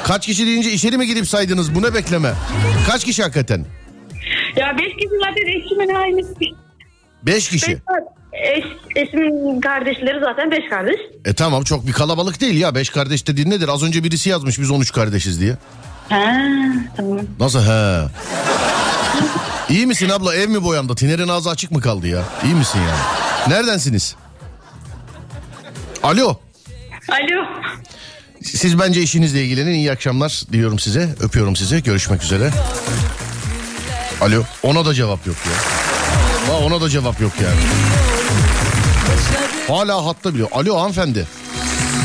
kaç 0.04 0.26
kişi 0.26 0.46
deyince 0.46 0.72
içeri 0.72 0.98
mi 0.98 1.08
girip 1.08 1.28
saydınız 1.28 1.76
bu 1.76 1.82
ne 1.82 1.94
bekleme? 1.94 2.34
Kaç 2.88 3.04
kişi 3.04 3.22
hakikaten? 3.24 3.66
Ya 4.56 4.78
beş 4.78 4.94
kişi 4.96 5.10
zaten 5.20 5.60
eşimin 5.60 5.96
ailesi. 5.96 6.56
Beş 7.24 7.50
kişi. 7.50 7.82
Eş, 8.34 8.64
eşimin 8.96 9.62
kardeşleri 9.62 10.20
zaten 10.20 10.52
beş 10.52 10.70
kardeş. 10.70 10.96
E 11.26 11.34
tamam 11.34 11.64
çok 11.64 11.88
bir 11.88 11.92
kalabalık 11.92 12.42
değil 12.42 12.62
ya. 12.62 12.76
Beş 12.76 12.90
kardeş 12.90 13.28
dediğin 13.28 13.50
nedir? 13.50 13.68
Az 13.68 13.84
önce 13.84 14.04
birisi 14.04 14.30
yazmış 14.30 14.60
biz 14.60 14.72
13 14.72 14.92
kardeşiz 14.92 15.40
diye. 15.40 15.58
Ha 16.10 16.34
tamam. 16.98 17.20
Nasıl 17.40 17.60
he? 17.60 18.08
İyi 19.70 19.86
misin 19.88 20.10
abla 20.10 20.36
ev 20.36 20.50
mi 20.50 20.64
boyandı? 20.64 20.96
Tinerin 20.96 21.28
ağzı 21.28 21.50
açık 21.50 21.72
mı 21.72 21.82
kaldı 21.82 22.08
ya? 22.08 22.24
İyi 22.46 22.56
misin 22.56 22.80
yani? 22.80 23.00
Neredensiniz? 23.56 24.16
Alo. 26.04 26.40
Alo. 27.10 27.46
Siz 28.44 28.80
bence 28.80 29.02
işinizle 29.02 29.44
ilgilenin. 29.44 29.74
İyi 29.74 29.92
akşamlar 29.92 30.44
diyorum 30.52 30.80
size. 30.80 31.10
Öpüyorum 31.20 31.56
sizi. 31.56 31.84
Görüşmek 31.84 32.24
üzere. 32.24 32.52
Alo. 34.22 34.44
Ona 34.64 34.86
da 34.86 34.94
cevap 34.94 35.28
yok 35.28 35.36
ya. 35.46 36.56
Ona 36.56 36.82
da 36.82 36.90
cevap 36.90 37.22
yok 37.22 37.32
yani. 37.44 37.60
Hala 39.68 40.06
hatta 40.06 40.34
biliyor. 40.34 40.48
Alo 40.52 40.78
hanımefendi. 40.80 41.28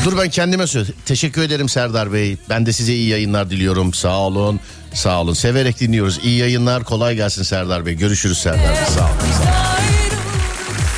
Dur 0.05 0.17
ben 0.17 0.29
kendime 0.29 0.67
söz. 0.67 0.89
Teşekkür 1.05 1.41
ederim 1.41 1.69
Serdar 1.69 2.13
Bey. 2.13 2.37
Ben 2.49 2.65
de 2.65 2.73
size 2.73 2.93
iyi 2.93 3.09
yayınlar 3.09 3.49
diliyorum. 3.49 3.93
Sağ 3.93 4.17
olun. 4.17 4.59
Sağ 4.93 5.21
olun. 5.21 5.33
Severek 5.33 5.79
dinliyoruz. 5.79 6.19
İyi 6.23 6.39
yayınlar. 6.39 6.83
Kolay 6.83 7.15
gelsin 7.15 7.43
Serdar 7.43 7.85
Bey. 7.85 7.93
Görüşürüz 7.93 8.37
Serdar 8.37 8.69
Bey. 8.69 8.85
Sağ 8.95 9.01
olun. 9.01 9.74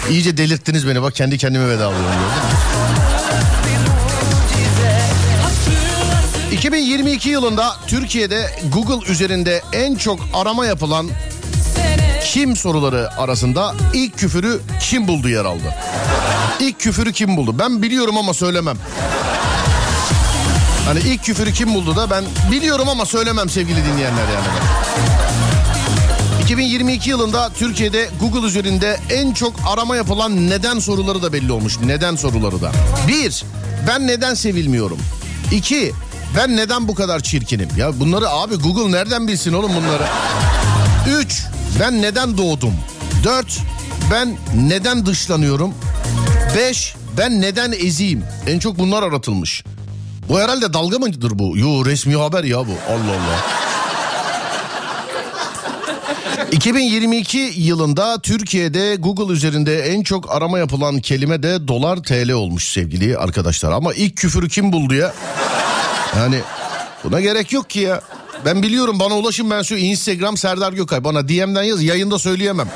İyice 0.09 0.37
delirttiniz 0.37 0.87
beni. 0.87 1.01
Bak 1.01 1.15
kendi 1.15 1.37
kendime 1.37 1.69
veda 1.69 1.85
alıyorum. 1.87 2.05
gördün 2.05 2.21
mü? 2.21 2.87
2022 6.51 7.29
yılında 7.29 7.75
Türkiye'de 7.87 8.51
Google 8.73 9.11
üzerinde 9.11 9.61
en 9.73 9.95
çok 9.95 10.19
arama 10.33 10.65
yapılan 10.65 11.09
kim 12.23 12.55
soruları 12.55 13.09
arasında 13.17 13.75
ilk 13.93 14.17
küfürü 14.17 14.59
kim 14.81 15.07
buldu 15.07 15.29
yer 15.29 15.45
aldı. 15.45 15.75
İlk 16.59 16.79
küfürü 16.79 17.13
kim 17.13 17.37
buldu? 17.37 17.55
Ben 17.59 17.81
biliyorum 17.81 18.17
ama 18.17 18.33
söylemem. 18.33 18.77
Hani 20.85 20.99
ilk 20.99 21.23
küfürü 21.23 21.53
kim 21.53 21.73
buldu 21.75 21.95
da 21.95 22.09
ben 22.09 22.23
biliyorum 22.51 22.89
ama 22.89 23.05
söylemem 23.05 23.49
sevgili 23.49 23.85
dinleyenler 23.85 24.27
yani. 24.33 24.47
2022 26.47 27.09
yılında 27.09 27.49
Türkiye'de 27.49 28.09
Google 28.19 28.47
üzerinde 28.47 28.97
en 29.09 29.33
çok 29.33 29.53
arama 29.67 29.95
yapılan 29.95 30.49
neden 30.49 30.79
soruları 30.79 31.23
da 31.23 31.33
belli 31.33 31.51
olmuş. 31.51 31.79
Neden 31.85 32.15
soruları 32.15 32.61
da. 32.61 32.71
1. 33.07 33.43
Ben 33.87 34.07
neden 34.07 34.33
sevilmiyorum? 34.33 34.97
2. 35.51 35.93
Ben 36.37 36.57
neden 36.57 36.87
bu 36.87 36.95
kadar 36.95 37.19
çirkinim? 37.19 37.69
Ya 37.77 37.99
bunları 37.99 38.29
abi 38.29 38.55
Google 38.55 38.91
nereden 38.91 39.27
bilsin 39.27 39.53
oğlum 39.53 39.71
bunları? 39.75 40.03
3. 41.19 41.43
Ben 41.79 42.01
neden 42.01 42.37
doğdum? 42.37 42.73
4. 43.23 43.59
Ben 44.11 44.37
neden 44.55 45.05
dışlanıyorum? 45.05 45.73
5. 46.55 46.95
Ben 47.17 47.41
neden 47.41 47.71
eziyim? 47.71 48.23
En 48.47 48.59
çok 48.59 48.79
bunlar 48.79 49.03
aratılmış. 49.03 49.63
Bu 50.29 50.39
herhalde 50.39 50.73
dalga 50.73 50.99
mıdır 50.99 51.39
bu? 51.39 51.57
Yo 51.57 51.85
resmi 51.85 52.15
haber 52.15 52.43
ya 52.43 52.57
bu. 52.57 52.71
Allah 52.89 53.11
Allah. 53.11 53.66
2022 56.51 57.37
yılında 57.55 58.19
Türkiye'de 58.19 58.95
Google 58.95 59.33
üzerinde 59.33 59.81
en 59.81 60.03
çok 60.03 60.35
arama 60.35 60.59
yapılan 60.59 60.99
kelime 60.99 61.43
de 61.43 61.67
dolar 61.67 61.97
TL 61.97 62.31
olmuş 62.31 62.67
sevgili 62.67 63.17
arkadaşlar. 63.17 63.71
Ama 63.71 63.93
ilk 63.93 64.17
küfürü 64.17 64.49
kim 64.49 64.71
buldu 64.71 64.93
ya? 64.93 65.13
Yani 66.15 66.39
buna 67.03 67.21
gerek 67.21 67.53
yok 67.53 67.69
ki 67.69 67.79
ya. 67.79 68.01
Ben 68.45 68.63
biliyorum 68.63 68.99
bana 68.99 69.17
ulaşın 69.17 69.49
ben 69.49 69.61
şu 69.61 69.75
Instagram 69.75 70.37
Serdar 70.37 70.73
Gökay. 70.73 71.03
Bana 71.03 71.27
DM'den 71.27 71.63
yaz 71.63 71.83
yayında 71.83 72.19
söyleyemem. 72.19 72.69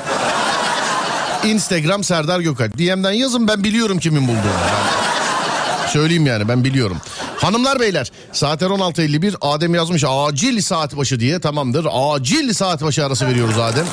Instagram 1.44 2.04
Serdar 2.04 2.40
Gökay. 2.40 2.72
DM'den 2.72 3.12
yazın 3.12 3.48
ben 3.48 3.64
biliyorum 3.64 3.98
kimin 3.98 4.22
bulduğunu. 4.28 4.36
Ben 4.66 5.11
söyleyeyim 5.92 6.26
yani 6.26 6.48
ben 6.48 6.64
biliyorum. 6.64 6.96
Hanımlar 7.36 7.80
beyler 7.80 8.12
saatler 8.32 8.66
16.51 8.66 9.34
Adem 9.40 9.74
yazmış 9.74 10.04
acil 10.08 10.60
saat 10.60 10.96
başı 10.96 11.20
diye 11.20 11.40
tamamdır. 11.40 11.86
Acil 11.90 12.52
saat 12.52 12.82
başı 12.82 13.06
arası 13.06 13.26
veriyoruz 13.26 13.58
Adem. 13.58 13.86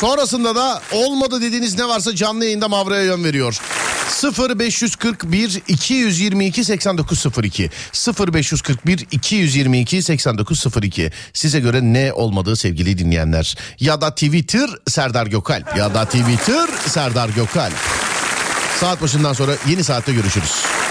Sonrasında 0.00 0.56
da 0.56 0.82
olmadı 0.92 1.40
dediğiniz 1.40 1.78
ne 1.78 1.88
varsa 1.88 2.14
canlı 2.14 2.44
yayında 2.44 2.68
Mavra'ya 2.68 3.02
yön 3.02 3.24
veriyor. 3.24 3.60
0541 4.50 5.62
222 5.68 6.64
8902 6.64 7.70
0541 8.18 9.06
222 9.10 10.02
8902 10.02 11.10
Size 11.32 11.60
göre 11.60 11.82
ne 11.82 12.12
olmadığı 12.12 12.56
sevgili 12.56 12.98
dinleyenler 12.98 13.56
ya 13.80 14.00
da 14.00 14.10
Twitter 14.10 14.70
Serdar 14.88 15.26
Gökalp 15.26 15.76
ya 15.76 15.94
da 15.94 16.04
Twitter 16.04 16.68
Serdar 16.88 17.28
Gökalp 17.28 17.74
Saat 18.80 19.02
başından 19.02 19.32
sonra 19.32 19.52
yeni 19.68 19.84
saatte 19.84 20.12
görüşürüz. 20.12 20.83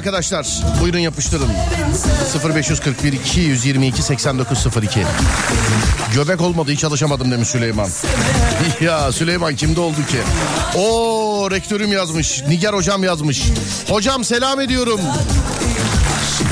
Arkadaşlar? 0.00 0.46
Buyurun 0.80 0.98
yapıştırın. 0.98 1.48
0541 2.54 3.12
222 3.12 4.02
8902 4.02 5.06
Göbek 6.14 6.40
olmadı 6.40 6.70
hiç 6.70 6.80
çalışamadım 6.80 7.30
demiş 7.30 7.48
Süleyman. 7.48 7.88
ya 8.80 9.12
Süleyman 9.12 9.56
kimde 9.56 9.80
oldu 9.80 9.96
ki? 9.96 10.18
O 10.78 11.48
rektörüm 11.50 11.92
yazmış. 11.92 12.42
Nigar 12.48 12.74
hocam 12.74 13.04
yazmış. 13.04 13.42
Hocam 13.88 14.24
selam 14.24 14.60
ediyorum. 14.60 15.00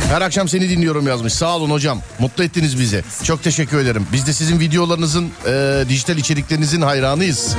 Her 0.09 0.23
akşam 0.23 0.49
seni 0.49 0.69
dinliyorum 0.69 1.07
yazmış. 1.07 1.33
Sağ 1.33 1.57
olun 1.57 1.71
hocam. 1.71 2.01
Mutlu 2.19 2.45
ettiniz 2.45 2.79
bizi. 2.79 3.05
Çok 3.25 3.43
teşekkür 3.43 3.79
ederim. 3.79 4.07
Biz 4.13 4.27
de 4.27 4.33
sizin 4.33 4.61
videolarınızın, 4.61 5.31
e, 5.47 5.85
dijital 5.89 6.17
içeriklerinizin 6.17 6.83
hayranıyız. 6.83 7.55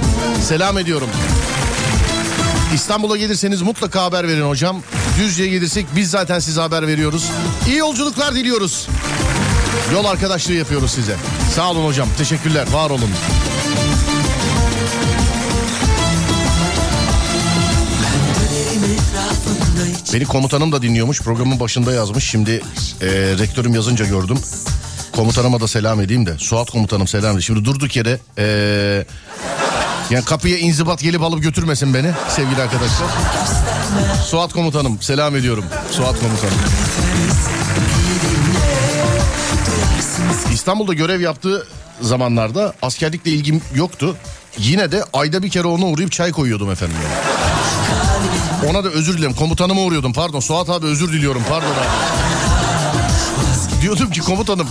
Selam 0.47 0.78
ediyorum. 0.78 1.10
İstanbul'a 2.73 3.17
gelirseniz 3.17 3.62
mutlaka 3.62 4.03
haber 4.03 4.27
verin 4.27 4.49
hocam. 4.49 4.82
Düzce'ye 5.19 5.49
gelirsek 5.49 5.86
biz 5.95 6.10
zaten 6.10 6.39
size 6.39 6.62
haber 6.62 6.88
veriyoruz. 6.88 7.29
İyi 7.67 7.77
yolculuklar 7.77 8.36
diliyoruz. 8.36 8.88
Yol 9.93 10.05
arkadaşlığı 10.05 10.53
yapıyoruz 10.53 10.91
size. 10.91 11.15
Sağ 11.55 11.71
olun 11.71 11.86
hocam. 11.86 12.08
Teşekkürler. 12.17 12.67
Var 12.71 12.89
olun. 12.89 13.10
Beni 20.13 20.25
komutanım 20.25 20.71
da 20.71 20.82
dinliyormuş. 20.82 21.21
Programın 21.21 21.60
başında 21.60 21.93
yazmış. 21.93 22.23
Şimdi 22.23 22.51
e, 23.01 23.08
rektörüm 23.39 23.73
yazınca 23.73 24.05
gördüm. 24.05 24.38
Komutanıma 25.15 25.62
da 25.62 25.67
selam 25.67 26.01
edeyim 26.01 26.25
de. 26.25 26.38
Suat 26.38 26.69
komutanım 26.69 27.08
selam 27.08 27.25
edeyim. 27.25 27.41
Şimdi 27.41 27.65
durduk 27.65 27.95
yere 27.95 28.19
e, 28.38 29.05
yani 30.09 30.25
kapıya 30.25 30.57
inzibat 30.57 30.99
gelip 31.01 31.21
alıp 31.23 31.43
götürmesin 31.43 31.93
beni 31.93 32.11
sevgili 32.29 32.61
arkadaşlar. 32.61 33.07
Suat 34.25 34.53
komutanım 34.53 35.01
selam 35.01 35.35
ediyorum. 35.35 35.65
Suat 35.91 36.19
komutanım. 36.19 36.53
İstanbul'da 40.53 40.93
görev 40.93 41.21
yaptığı 41.21 41.67
zamanlarda 42.01 42.73
askerlikle 42.81 43.31
ilgim 43.31 43.61
yoktu. 43.75 44.15
Yine 44.57 44.91
de 44.91 45.03
ayda 45.13 45.43
bir 45.43 45.49
kere 45.49 45.67
ona 45.67 45.85
uğrayıp 45.85 46.11
çay 46.11 46.31
koyuyordum 46.31 46.71
efendim. 46.71 46.97
yani. 47.03 48.71
Ona 48.71 48.83
da 48.83 48.89
özür 48.89 49.17
dilerim. 49.17 49.33
Komutanıma 49.33 49.81
uğruyordum. 49.81 50.13
Pardon 50.13 50.39
Suat 50.39 50.69
abi 50.69 50.85
özür 50.85 51.13
diliyorum. 51.13 51.43
Pardon 51.49 51.67
abi. 51.67 51.89
Diyordum 53.81 54.11
ki 54.11 54.19
komutanım 54.21 54.67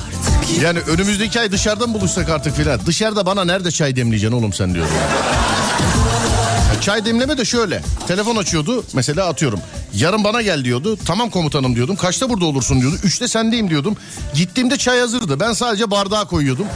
yani 0.62 0.78
önümüzdeki 0.78 1.40
ay 1.40 1.52
dışarıdan 1.52 1.94
buluşsak 1.94 2.28
artık 2.28 2.56
filan. 2.56 2.80
Dışarıda 2.86 3.26
bana 3.26 3.44
nerede 3.44 3.70
çay 3.70 3.96
demleyeceksin 3.96 4.36
oğlum 4.36 4.52
sen 4.52 4.74
diyordum. 4.74 4.94
Ya 6.74 6.80
Çay 6.80 7.04
demleme 7.04 7.38
de 7.38 7.44
şöyle. 7.44 7.82
Telefon 8.08 8.36
açıyordu 8.36 8.84
mesela 8.94 9.26
atıyorum. 9.26 9.60
Yarın 9.94 10.24
bana 10.24 10.42
gel 10.42 10.64
diyordu. 10.64 10.98
Tamam 11.06 11.30
komutanım 11.30 11.74
diyordum. 11.76 11.96
Kaçta 11.96 12.30
burada 12.30 12.44
olursun 12.44 12.80
diyordu. 12.80 12.96
Üçte 13.04 13.28
sendeyim 13.28 13.70
diyordum. 13.70 13.96
Gittiğimde 14.34 14.76
çay 14.76 15.00
hazırdı. 15.00 15.40
Ben 15.40 15.52
sadece 15.52 15.90
bardağa 15.90 16.24
koyuyordum. 16.24 16.66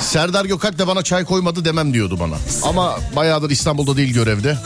Serdar 0.00 0.44
Gökalp 0.44 0.78
de 0.78 0.86
bana 0.86 1.02
çay 1.02 1.24
koymadı 1.24 1.64
demem 1.64 1.94
diyordu 1.94 2.16
bana. 2.20 2.34
Ama 2.62 2.98
bayağıdır 3.16 3.50
İstanbul'da 3.50 3.96
değil 3.96 4.14
görevde. 4.14 4.58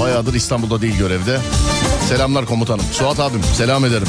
Bayağıdır 0.00 0.34
İstanbul'da 0.34 0.82
değil 0.82 0.98
görevde. 0.98 1.40
Selamlar 2.08 2.46
komutanım. 2.46 2.84
Suat 2.92 3.20
abim 3.20 3.40
selam 3.56 3.84
ederim. 3.84 4.08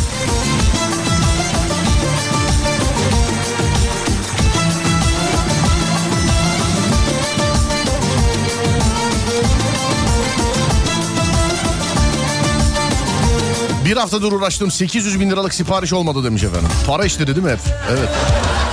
Bir 13.91 13.97
haftadır 13.97 14.31
uğraştım 14.31 14.71
800 14.71 15.19
bin 15.19 15.29
liralık 15.29 15.53
sipariş 15.53 15.93
olmadı 15.93 16.23
demiş 16.23 16.43
efendim. 16.43 16.69
Para 16.87 17.05
işleri 17.05 17.27
değil 17.27 17.45
mi 17.45 17.51
hep? 17.51 17.59
Evet. 17.89 18.09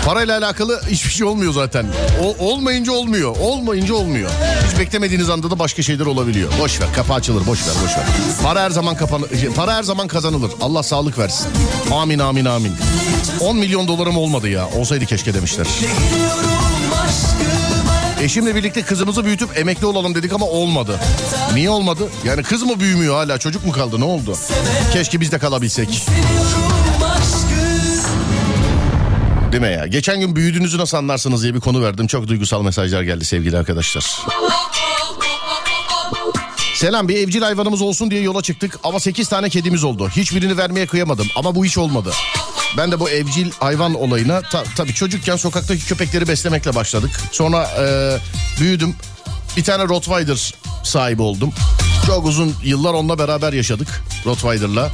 Parayla 0.05 0.39
alakalı 0.39 0.81
hiçbir 0.91 1.11
şey 1.11 1.27
olmuyor 1.27 1.53
zaten. 1.53 1.87
O, 2.23 2.51
olmayınca 2.51 2.93
olmuyor. 2.93 3.37
Olmayınca 3.41 3.95
olmuyor. 3.95 4.31
Hiç 4.71 4.79
beklemediğiniz 4.79 5.31
anda 5.31 5.51
da 5.51 5.59
başka 5.59 5.83
şeyler 5.83 6.07
olabiliyor. 6.07 6.53
Boş 6.61 6.81
ver 6.81 6.89
kapı 6.95 7.15
açılır 7.15 7.47
boş 7.47 7.67
ver 7.67 7.75
boş 7.85 7.97
ver. 7.97 8.05
Para 8.43 8.63
her 8.63 8.71
zaman 8.71 8.97
kapanır. 8.97 9.29
Para 9.57 9.75
her 9.75 9.83
zaman 9.83 10.09
kazanılır. 10.09 10.51
Allah 10.61 10.83
sağlık 10.83 11.19
versin. 11.19 11.47
Amin 11.93 12.19
amin 12.19 12.45
amin. 12.45 12.73
10 13.41 13.57
milyon 13.57 13.89
dolarım 13.89 14.17
olmadı 14.17 14.49
ya. 14.49 14.69
Olsaydı 14.77 15.07
keşke 15.07 15.35
demişler. 15.35 15.67
Eşimle 18.23 18.55
birlikte 18.55 18.83
kızımızı 18.83 19.25
büyütüp 19.25 19.59
emekli 19.59 19.87
olalım 19.87 20.15
dedik 20.15 20.33
ama 20.33 20.47
olmadı. 20.47 21.01
Niye 21.55 21.71
olmadı? 21.71 22.09
Yani 22.25 22.43
kız 22.43 22.63
mı 22.63 22.81
büyümüyor 22.81 23.15
hala 23.15 23.39
çocuk 23.39 23.67
mu 23.67 23.73
kaldı 23.73 24.01
ne 24.01 24.05
oldu? 24.05 24.35
Keşke 24.93 25.21
biz 25.21 25.33
de 25.33 25.39
kalabilsek. 25.39 26.07
Değil 29.53 29.63
mi 29.63 29.73
ya? 29.73 29.87
Geçen 29.87 30.21
gün 30.21 30.37
büyüdüğünüzü 30.37 30.79
nasıl 30.79 30.97
anlarsınız 30.97 31.43
diye 31.43 31.55
bir 31.55 31.61
konu 31.61 31.83
verdim. 31.83 32.07
Çok 32.07 32.29
duygusal 32.29 32.63
mesajlar 32.63 33.03
geldi 33.03 33.25
sevgili 33.25 33.59
arkadaşlar. 33.59 34.23
Selam 36.75 37.09
bir 37.09 37.17
evcil 37.17 37.43
hayvanımız 37.43 37.83
olsun 37.83 38.11
diye 38.11 38.21
yola 38.23 38.43
çıktık 38.43 38.79
ama 38.85 39.01
8 39.01 39.29
tane 39.29 39.49
kedimiz 39.49 39.85
oldu. 39.85 40.09
Hiçbirini 40.09 40.57
vermeye 40.57 40.87
kıyamadım 40.87 41.27
ama 41.37 41.55
bu 41.55 41.65
hiç 41.65 41.79
olmadı. 41.79 42.13
Ben 42.77 42.93
de 42.93 43.01
bu 43.01 43.11
evcil 43.11 43.51
hayvan 43.61 43.95
olayına 43.95 44.41
ta, 44.41 44.65
tabii 44.77 44.95
çocukken 44.95 45.37
sokaktaki 45.37 45.87
köpekleri 45.87 46.29
beslemekle 46.29 46.75
başladık. 46.75 47.21
Sonra 47.33 47.71
e, 47.81 48.17
büyüdüm. 48.61 48.95
Bir 49.57 49.65
tane 49.65 49.85
Rottweiler 49.89 50.55
sahibi 50.85 51.23
oldum. 51.23 51.53
Çok 52.07 52.27
uzun 52.27 52.55
yıllar 52.65 52.95
onunla 52.95 53.19
beraber 53.19 53.53
yaşadık 53.53 54.03
Rottweiler'la. 54.27 54.91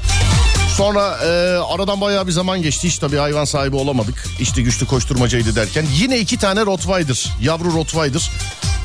Sonra 0.77 1.19
e, 1.25 1.29
aradan 1.75 2.01
bayağı 2.01 2.27
bir 2.27 2.33
zaman 2.33 2.63
geçti. 2.63 2.89
Hiç 2.89 2.99
tabii 2.99 3.17
hayvan 3.17 3.45
sahibi 3.45 3.77
olamadık. 3.77 4.25
İşte 4.41 4.63
güçlü 4.63 4.87
koşturmacaydı 4.87 5.57
derken. 5.57 5.87
Yine 5.95 6.19
iki 6.19 6.37
tane 6.37 6.61
Rottweiler, 6.61 7.29
yavru 7.43 7.75
Rottweiler. 7.75 8.31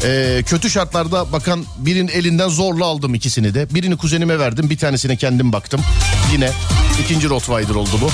E, 0.03 0.43
kötü 0.45 0.69
şartlarda 0.69 1.31
bakan 1.31 1.65
birinin 1.77 2.07
elinden 2.07 2.47
zorla 2.47 2.85
aldım 2.85 3.15
ikisini 3.15 3.53
de. 3.53 3.73
Birini 3.73 3.97
kuzenime 3.97 4.39
verdim, 4.39 4.69
bir 4.69 4.77
tanesine 4.77 5.15
kendim 5.15 5.53
baktım. 5.53 5.81
Yine 6.33 6.51
ikinci 7.03 7.29
Rottweiler 7.29 7.75
oldu 7.75 8.01
bu. 8.01 8.09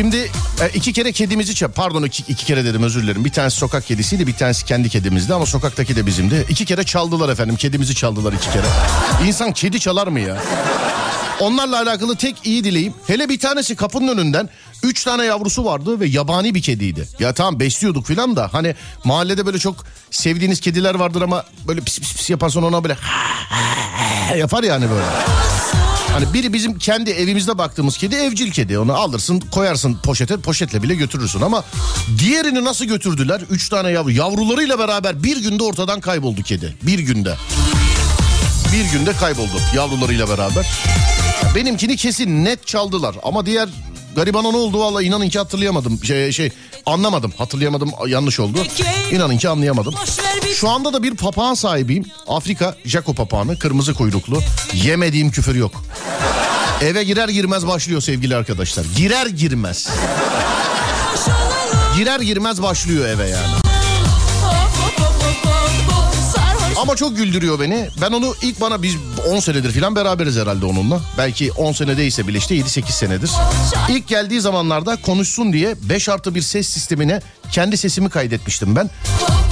Şimdi 0.00 0.30
e, 0.60 0.68
iki 0.74 0.92
kere 0.92 1.12
kedimizi 1.12 1.54
çap 1.54 1.74
pardon 1.74 2.02
iki, 2.02 2.22
iki 2.32 2.46
kere 2.46 2.64
dedim 2.64 2.82
özür 2.82 3.02
dilerim. 3.02 3.24
Bir 3.24 3.32
tanesi 3.32 3.56
sokak 3.56 3.86
kedisiydi 3.86 4.26
bir 4.26 4.32
tanesi 4.32 4.64
kendi 4.64 4.88
kedimizdi 4.88 5.34
ama 5.34 5.46
sokaktaki 5.46 5.96
de 5.96 6.06
bizimdi. 6.06 6.46
İki 6.48 6.64
kere 6.64 6.84
çaldılar 6.84 7.28
efendim 7.28 7.56
kedimizi 7.56 7.94
çaldılar 7.94 8.32
iki 8.32 8.50
kere. 8.50 8.66
İnsan 9.26 9.52
kedi 9.52 9.80
çalar 9.80 10.06
mı 10.06 10.20
ya? 10.20 10.42
Onlarla 11.40 11.82
alakalı 11.82 12.16
tek 12.16 12.36
iyi 12.44 12.64
dileğim 12.64 12.94
hele 13.06 13.28
bir 13.28 13.38
tanesi 13.38 13.76
kapının 13.76 14.18
önünden 14.18 14.48
üç 14.82 15.04
tane 15.04 15.24
yavrusu 15.24 15.64
vardı 15.64 16.00
ve 16.00 16.06
yabani 16.06 16.54
bir 16.54 16.62
kediydi. 16.62 17.08
Ya 17.18 17.34
tamam 17.34 17.60
besliyorduk 17.60 18.06
filan 18.06 18.36
da 18.36 18.48
hani 18.52 18.74
mahallede 19.04 19.46
böyle 19.46 19.58
çok 19.58 19.76
sevdiğiniz 20.10 20.60
kediler 20.60 20.94
vardır 20.94 21.22
ama 21.22 21.44
böyle 21.68 21.80
pis 21.80 22.00
pis 22.00 22.16
pis 22.16 22.30
yaparsan 22.30 22.62
ona 22.62 22.84
böyle 22.84 22.96
yapar 24.38 24.62
yani 24.62 24.90
böyle. 24.90 25.06
Hani 26.12 26.34
biri 26.34 26.52
bizim 26.52 26.78
kendi 26.78 27.10
evimizde 27.10 27.58
baktığımız 27.58 27.96
kedi 27.98 28.14
evcil 28.14 28.50
kedi. 28.50 28.78
Onu 28.78 28.94
alırsın 28.94 29.40
koyarsın 29.40 29.98
poşete 30.02 30.36
poşetle 30.36 30.82
bile 30.82 30.94
götürürsün 30.94 31.40
ama 31.40 31.64
diğerini 32.18 32.64
nasıl 32.64 32.84
götürdüler? 32.84 33.40
Üç 33.50 33.68
tane 33.68 33.90
yavru 33.90 34.10
yavrularıyla 34.10 34.78
beraber 34.78 35.22
bir 35.22 35.36
günde 35.42 35.62
ortadan 35.62 36.00
kayboldu 36.00 36.42
kedi. 36.42 36.76
Bir 36.82 36.98
günde. 36.98 37.34
Bir 38.72 38.98
günde 38.98 39.12
kayboldu 39.12 39.60
yavrularıyla 39.76 40.28
beraber. 40.28 40.66
Benimkini 41.54 41.96
kesin 41.96 42.44
net 42.44 42.66
çaldılar 42.66 43.16
ama 43.22 43.46
diğer 43.46 43.68
garibana 44.20 44.50
ne 44.50 44.56
oldu 44.56 44.80
valla 44.80 45.02
inanın 45.02 45.28
ki 45.28 45.38
hatırlayamadım. 45.38 46.04
Şey, 46.04 46.32
şey 46.32 46.50
anlamadım 46.86 47.32
hatırlayamadım 47.38 47.90
yanlış 48.06 48.40
oldu. 48.40 48.58
İnanın 49.12 49.38
ki 49.38 49.48
anlayamadım. 49.48 49.94
Şu 50.54 50.68
anda 50.68 50.92
da 50.92 51.02
bir 51.02 51.14
papağan 51.14 51.54
sahibiyim. 51.54 52.04
Afrika 52.28 52.76
Jaco 52.84 53.14
papağanı 53.14 53.58
kırmızı 53.58 53.94
kuyruklu. 53.94 54.40
Yemediğim 54.74 55.30
küfür 55.30 55.54
yok. 55.54 55.84
Eve 56.80 57.04
girer 57.04 57.28
girmez 57.28 57.66
başlıyor 57.66 58.00
sevgili 58.00 58.36
arkadaşlar. 58.36 58.84
Girer 58.96 59.26
girmez. 59.26 59.88
Girer 61.96 62.20
girmez 62.20 62.62
başlıyor 62.62 63.08
eve 63.08 63.28
yani. 63.28 63.69
Ama 66.80 66.96
çok 66.96 67.16
güldürüyor 67.16 67.60
beni. 67.60 67.88
Ben 68.02 68.12
onu 68.12 68.34
ilk 68.42 68.60
bana 68.60 68.82
biz 68.82 68.94
10 69.28 69.40
senedir 69.40 69.80
falan 69.80 69.96
beraberiz 69.96 70.36
herhalde 70.36 70.66
onunla. 70.66 71.00
Belki 71.18 71.52
10 71.52 71.72
sene 71.72 71.96
değilse 71.96 72.26
bile 72.28 72.38
işte 72.38 72.56
7-8 72.56 72.92
senedir. 72.92 73.30
İlk 73.88 74.08
geldiği 74.08 74.40
zamanlarda 74.40 74.96
konuşsun 74.96 75.52
diye 75.52 75.74
5 75.88 76.08
artı 76.08 76.34
bir 76.34 76.42
ses 76.42 76.68
sistemine 76.68 77.20
kendi 77.52 77.76
sesimi 77.76 78.10
kaydetmiştim 78.10 78.76
ben. 78.76 78.90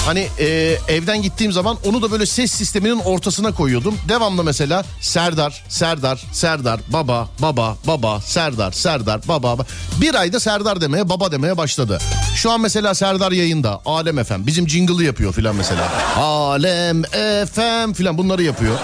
Hani 0.07 0.29
e, 0.39 0.47
evden 0.89 1.23
gittiğim 1.23 1.53
zaman 1.53 1.77
onu 1.85 2.03
da 2.03 2.11
böyle 2.11 2.27
ses 2.27 2.53
sisteminin 2.53 2.99
ortasına 2.99 3.53
koyuyordum. 3.55 3.95
Devamlı 4.09 4.45
mesela 4.45 4.85
Serdar, 5.01 5.65
Serdar, 5.69 6.25
Serdar, 6.33 6.81
baba, 6.89 7.29
baba, 7.39 7.77
baba, 7.87 8.21
Serdar, 8.21 8.73
Serdar, 8.73 9.21
baba. 9.29 9.43
baba. 9.43 9.65
Bir 10.01 10.15
ayda 10.15 10.41
Serdar 10.41 10.81
demeye, 10.81 11.09
baba 11.09 11.33
demeye 11.33 11.57
başladı. 11.57 11.99
Şu 12.37 12.51
an 12.51 12.61
mesela 12.61 12.95
Serdar 12.95 13.33
yayında, 13.33 13.81
Alem 13.87 14.25
FM. 14.25 14.47
Bizim 14.47 14.69
jingle'ı 14.69 15.05
yapıyor 15.05 15.33
filan 15.33 15.57
mesela. 15.57 15.89
Alem 16.17 17.03
FM 17.47 17.93
filan 17.93 18.19
bunları 18.19 18.43
yapıyor. 18.43 18.79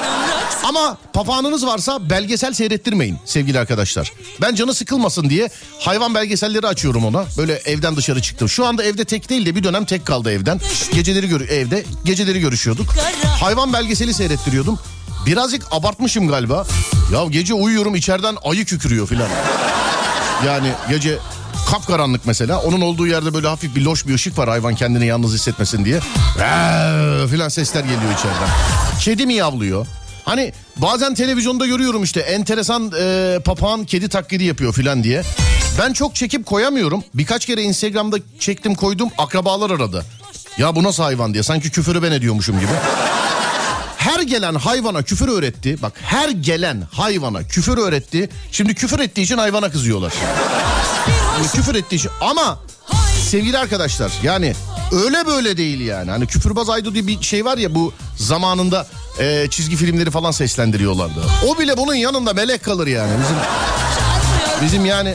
Ama 0.65 0.97
papağanınız 1.13 1.67
varsa 1.67 2.11
belgesel 2.11 2.53
seyrettirmeyin 2.53 3.19
sevgili 3.25 3.59
arkadaşlar. 3.59 4.13
Ben 4.41 4.55
canı 4.55 4.75
sıkılmasın 4.75 5.31
diye 5.31 5.49
hayvan 5.81 6.15
belgeselleri 6.15 6.67
açıyorum 6.67 7.05
ona. 7.05 7.25
Böyle 7.39 7.53
evden 7.55 7.97
dışarı 7.97 8.23
çıktım. 8.23 8.49
Şu 8.49 8.67
anda 8.67 8.83
evde 8.85 9.05
tek 9.05 9.29
değil 9.31 9.47
de 9.47 9.55
bir 9.55 9.65
dönem 9.65 9.85
tek 9.85 10.07
kaldı 10.07 10.31
evden. 10.33 10.61
Geceleri 10.95 11.29
gör 11.29 11.41
evde 11.41 11.85
geceleri 12.05 12.41
görüşüyorduk. 12.41 12.87
Hayvan 13.41 13.73
belgeseli 13.73 14.15
seyrettiriyordum. 14.15 14.79
Birazcık 15.27 15.67
abartmışım 15.71 16.29
galiba. 16.29 16.67
Ya 17.13 17.25
gece 17.25 17.55
uyuyorum 17.55 17.95
içeriden 17.95 18.37
ayı 18.45 18.65
kükürüyor 18.65 19.07
filan. 19.07 19.29
Yani 20.47 20.73
gece 20.91 21.19
kapkaranlık 21.71 22.27
mesela. 22.27 22.61
Onun 22.61 22.81
olduğu 22.81 23.07
yerde 23.07 23.35
böyle 23.35 23.49
hafif 23.49 23.77
bir 23.77 23.83
loş 23.83 24.07
bir 24.07 24.15
ışık 24.15 24.39
var 24.39 24.49
hayvan 24.49 24.75
kendini 24.75 25.07
yalnız 25.07 25.35
hissetmesin 25.35 25.85
diye. 25.85 26.01
Eee 26.39 27.27
filan 27.31 27.49
sesler 27.49 27.81
geliyor 27.81 28.13
içeriden. 28.19 28.49
Kedi 29.01 29.27
mi 29.27 29.35
yavlıyor? 29.35 29.87
Hani 30.25 30.53
bazen 30.77 31.15
televizyonda 31.15 31.67
görüyorum 31.67 32.03
işte 32.03 32.21
enteresan 32.21 32.93
e, 33.01 33.39
papağan 33.45 33.85
kedi 33.85 34.09
taklidi 34.09 34.45
yapıyor 34.45 34.73
filan 34.73 35.05
diye. 35.05 35.23
Ben 35.79 35.93
çok 35.93 36.15
çekip 36.15 36.47
koyamıyorum. 36.47 37.05
Birkaç 37.15 37.47
kere 37.47 37.63
Instagram'da 37.63 38.17
çektim 38.39 38.75
koydum 38.75 39.09
akrabalar 39.19 39.71
aradı. 39.71 40.05
Ya 40.59 40.77
bu 40.77 40.83
nasıl 40.83 41.03
hayvan 41.03 41.35
diye 41.35 41.43
sanki 41.43 41.71
küfürü 41.71 42.03
ben 42.03 42.13
ediyormuşum 42.13 42.61
gibi. 42.61 42.73
Her 43.97 44.21
gelen 44.21 44.55
hayvana 44.55 45.03
küfür 45.03 45.29
öğretti. 45.29 45.83
Bak 45.83 45.93
her 46.03 46.29
gelen 46.29 46.83
hayvana 46.93 47.43
küfür 47.43 47.79
öğretti. 47.79 48.29
Şimdi 48.53 48.75
küfür 48.75 48.99
ettiği 49.01 49.23
için 49.23 49.39
hayvana 49.39 49.71
kızıyorlar. 49.71 50.13
Küfür 51.55 51.75
ettiği 51.75 51.97
için 51.97 52.11
ama 52.21 52.59
sevgili 53.31 53.59
arkadaşlar 53.59 54.13
yani 54.23 54.55
öyle 54.93 55.27
böyle 55.27 55.57
değil 55.57 55.81
yani. 55.81 56.11
Hani 56.11 56.27
küfürbaz 56.27 56.71
Aydo 56.71 56.95
diye 56.95 57.07
bir 57.07 57.23
şey 57.23 57.45
var 57.45 57.59
ya 57.59 57.75
bu 57.75 57.93
zamanında 58.17 58.87
e, 59.21 59.47
çizgi 59.51 59.77
filmleri 59.77 60.11
falan 60.11 60.31
seslendiriyorlardı. 60.31 61.21
O 61.49 61.59
bile 61.59 61.77
bunun 61.77 61.95
yanında 61.95 62.33
melek 62.33 62.63
kalır 62.65 62.87
yani. 62.87 63.13
Bizim 63.23 63.37
bizim 64.63 64.85
yani 64.85 65.15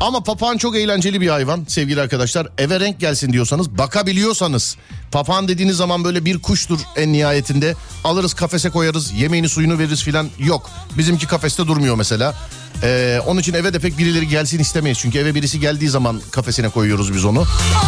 ama 0.00 0.22
papağan 0.22 0.56
çok 0.56 0.76
eğlenceli 0.76 1.20
bir 1.20 1.28
hayvan 1.28 1.64
sevgili 1.68 2.00
arkadaşlar. 2.00 2.48
Eve 2.58 2.80
renk 2.80 3.00
gelsin 3.00 3.32
diyorsanız 3.32 3.70
bakabiliyorsanız. 3.78 4.76
Papağan 5.12 5.48
dediğiniz 5.48 5.76
zaman 5.76 6.04
böyle 6.04 6.24
bir 6.24 6.38
kuştur 6.42 6.80
en 6.96 7.12
nihayetinde. 7.12 7.74
Alırız 8.04 8.34
kafese 8.34 8.70
koyarız 8.70 9.12
yemeğini 9.12 9.48
suyunu 9.48 9.78
veririz 9.78 10.02
filan 10.02 10.28
yok. 10.38 10.70
Bizimki 10.98 11.26
kafeste 11.26 11.66
durmuyor 11.66 11.96
mesela. 11.96 12.34
Ee, 12.82 13.20
onun 13.26 13.40
için 13.40 13.54
eve 13.54 13.72
de 13.74 13.78
pek 13.78 13.98
birileri 13.98 14.28
gelsin 14.28 14.58
istemeyiz. 14.58 14.98
Çünkü 14.98 15.18
eve 15.18 15.34
birisi 15.34 15.60
geldiği 15.60 15.88
zaman 15.88 16.20
kafesine 16.30 16.68
koyuyoruz 16.68 17.14
biz 17.14 17.24
onu. 17.24 17.44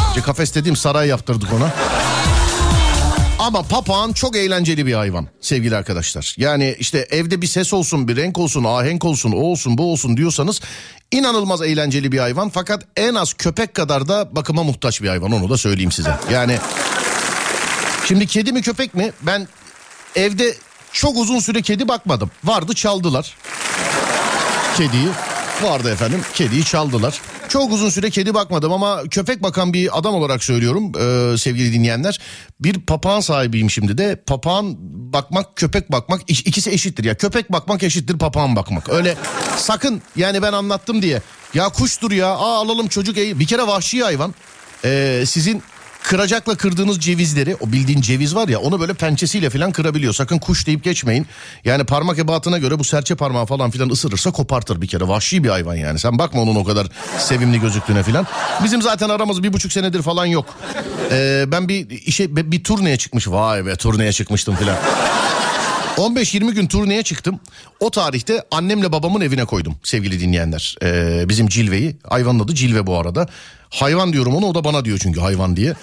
İşte 0.08 0.20
kafes 0.20 0.54
dediğim 0.54 0.76
saray 0.76 1.08
yaptırdık 1.08 1.52
ona. 1.52 1.72
Ama 3.38 3.62
papağan 3.62 4.12
çok 4.12 4.36
eğlenceli 4.36 4.86
bir 4.86 4.94
hayvan 4.94 5.28
sevgili 5.40 5.76
arkadaşlar. 5.76 6.34
Yani 6.38 6.76
işte 6.78 7.06
evde 7.10 7.42
bir 7.42 7.46
ses 7.46 7.72
olsun, 7.72 8.08
bir 8.08 8.16
renk 8.16 8.38
olsun, 8.38 8.64
ahenk 8.64 9.04
olsun, 9.04 9.32
o 9.32 9.36
olsun, 9.36 9.78
bu 9.78 9.92
olsun 9.92 10.16
diyorsanız 10.16 10.60
inanılmaz 11.10 11.62
eğlenceli 11.62 12.12
bir 12.12 12.18
hayvan. 12.18 12.48
Fakat 12.48 12.82
en 12.96 13.14
az 13.14 13.32
köpek 13.32 13.74
kadar 13.74 14.08
da 14.08 14.36
bakıma 14.36 14.62
muhtaç 14.62 15.02
bir 15.02 15.08
hayvan 15.08 15.32
onu 15.32 15.50
da 15.50 15.56
söyleyeyim 15.56 15.92
size. 15.92 16.14
Yani 16.32 16.58
şimdi 18.08 18.26
kedi 18.26 18.52
mi 18.52 18.62
köpek 18.62 18.94
mi? 18.94 19.12
Ben 19.22 19.48
evde 20.16 20.54
çok 20.92 21.16
uzun 21.16 21.38
süre 21.38 21.62
kedi 21.62 21.88
bakmadım. 21.88 22.30
Vardı 22.44 22.74
çaldılar 22.74 23.36
kediyi. 24.76 25.08
Vardı 25.62 25.90
efendim 25.92 26.20
kediyi 26.34 26.64
çaldılar. 26.64 27.20
Çok 27.48 27.72
uzun 27.72 27.90
süre 27.90 28.10
kedi 28.10 28.34
bakmadım 28.34 28.72
ama 28.72 29.02
köpek 29.10 29.42
bakan 29.42 29.72
bir 29.72 29.98
adam 29.98 30.14
olarak 30.14 30.44
söylüyorum 30.44 30.92
e, 31.34 31.38
sevgili 31.38 31.72
dinleyenler. 31.72 32.20
Bir 32.60 32.80
papağan 32.80 33.20
sahibiyim 33.20 33.70
şimdi 33.70 33.98
de 33.98 34.22
papağan 34.26 34.76
bakmak 35.12 35.56
köpek 35.56 35.92
bakmak 35.92 36.20
ik- 36.30 36.46
ikisi 36.48 36.70
eşittir 36.70 37.04
ya. 37.04 37.16
Köpek 37.16 37.52
bakmak 37.52 37.82
eşittir 37.82 38.18
papağan 38.18 38.56
bakmak. 38.56 38.88
Öyle 38.90 39.16
sakın 39.56 40.02
yani 40.16 40.42
ben 40.42 40.52
anlattım 40.52 41.02
diye 41.02 41.22
ya 41.54 41.68
kuştur 41.68 42.10
ya 42.12 42.28
aa 42.28 42.58
alalım 42.60 42.88
çocuk. 42.88 43.16
Bir 43.16 43.46
kere 43.46 43.66
vahşi 43.66 44.02
hayvan 44.04 44.34
E, 44.84 45.22
sizin 45.26 45.62
kıracakla 46.04 46.56
kırdığınız 46.56 47.00
cevizleri 47.00 47.56
o 47.60 47.72
bildiğin 47.72 48.00
ceviz 48.00 48.34
var 48.34 48.48
ya 48.48 48.60
onu 48.60 48.80
böyle 48.80 48.94
pençesiyle 48.94 49.50
falan 49.50 49.72
kırabiliyor. 49.72 50.14
Sakın 50.14 50.38
kuş 50.38 50.66
deyip 50.66 50.84
geçmeyin. 50.84 51.26
Yani 51.64 51.84
parmak 51.84 52.18
ebatına 52.18 52.58
göre 52.58 52.78
bu 52.78 52.84
serçe 52.84 53.14
parmağı 53.14 53.46
falan 53.46 53.70
filan 53.70 53.88
ısırırsa 53.88 54.30
kopartır 54.30 54.80
bir 54.82 54.86
kere. 54.86 55.08
Vahşi 55.08 55.44
bir 55.44 55.48
hayvan 55.48 55.74
yani. 55.74 55.98
Sen 55.98 56.18
bakma 56.18 56.42
onun 56.42 56.54
o 56.54 56.64
kadar 56.64 56.86
sevimli 57.18 57.60
gözüktüğüne 57.60 58.02
filan. 58.02 58.26
Bizim 58.64 58.82
zaten 58.82 59.08
aramız 59.08 59.42
bir 59.42 59.52
buçuk 59.52 59.72
senedir 59.72 60.02
falan 60.02 60.26
yok. 60.26 60.46
Ee, 61.10 61.44
ben 61.48 61.68
bir 61.68 61.90
işe 61.90 62.36
bir, 62.36 62.64
turneye 62.64 62.96
çıkmış. 62.96 63.28
Vay 63.28 63.66
be 63.66 63.76
turneye 63.76 64.12
çıkmıştım 64.12 64.56
filan. 64.56 64.76
15-20 65.96 66.52
gün 66.52 66.66
turneye 66.66 67.02
çıktım. 67.02 67.40
O 67.80 67.90
tarihte 67.90 68.42
annemle 68.50 68.92
babamın 68.92 69.20
evine 69.20 69.44
koydum 69.44 69.74
sevgili 69.82 70.20
dinleyenler. 70.20 70.76
Ee, 70.82 71.28
bizim 71.28 71.48
Cilve'yi. 71.48 71.96
Hayvanın 72.08 72.38
adı 72.38 72.54
Cilve 72.54 72.86
bu 72.86 72.98
arada. 72.98 73.28
Hayvan 73.70 74.12
diyorum 74.12 74.34
ona 74.34 74.46
o 74.46 74.54
da 74.54 74.64
bana 74.64 74.84
diyor 74.84 74.98
çünkü 75.02 75.20
hayvan 75.20 75.56
diye. 75.56 75.74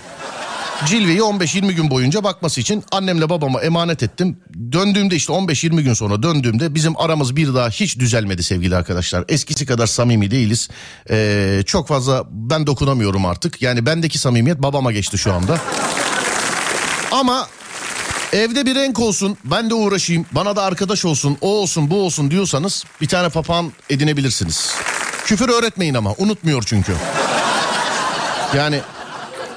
Cilve'yi 0.86 1.20
15-20 1.20 1.72
gün 1.72 1.90
boyunca 1.90 2.24
bakması 2.24 2.62
için 2.62 2.84
annemle 2.92 3.30
babama 3.30 3.62
emanet 3.62 4.04
ettim. 4.04 4.38
Döndüğümde 4.72 5.16
işte 5.16 5.34
15-20 5.34 5.82
gün 5.82 5.94
sonra 5.94 6.24
döndüğümde 6.24 6.76
bizim 6.76 6.98
aramız 6.98 7.36
bir 7.36 7.54
daha 7.54 7.70
hiç 7.70 8.00
düzelmedi 8.00 8.44
sevgili 8.44 8.76
arkadaşlar. 8.76 9.26
Eskisi 9.30 9.66
kadar 9.66 9.88
samimi 9.88 10.32
değiliz. 10.32 10.70
Ee, 11.10 11.62
çok 11.66 11.88
fazla 11.88 12.24
ben 12.32 12.68
dokunamıyorum 12.68 13.26
artık. 13.26 13.62
Yani 13.62 13.86
bendeki 13.86 14.20
samimiyet 14.20 14.62
babama 14.62 14.92
geçti 14.92 15.18
şu 15.18 15.34
anda. 15.34 15.58
Ama 17.12 17.48
Evde 18.34 18.66
bir 18.66 18.76
renk 18.76 19.00
olsun 19.00 19.38
ben 19.46 19.70
de 19.70 19.74
uğraşayım 19.74 20.26
bana 20.32 20.56
da 20.56 20.64
arkadaş 20.64 21.06
olsun 21.06 21.38
o 21.42 21.50
olsun 21.50 21.90
bu 21.90 21.96
olsun 22.02 22.32
diyorsanız 22.32 22.84
bir 23.02 23.08
tane 23.08 23.30
papağan 23.30 23.72
edinebilirsiniz. 23.90 24.76
Küfür 25.26 25.50
öğretmeyin 25.50 25.94
ama 25.94 26.14
unutmuyor 26.18 26.64
çünkü. 26.64 26.94
Yani 28.56 28.82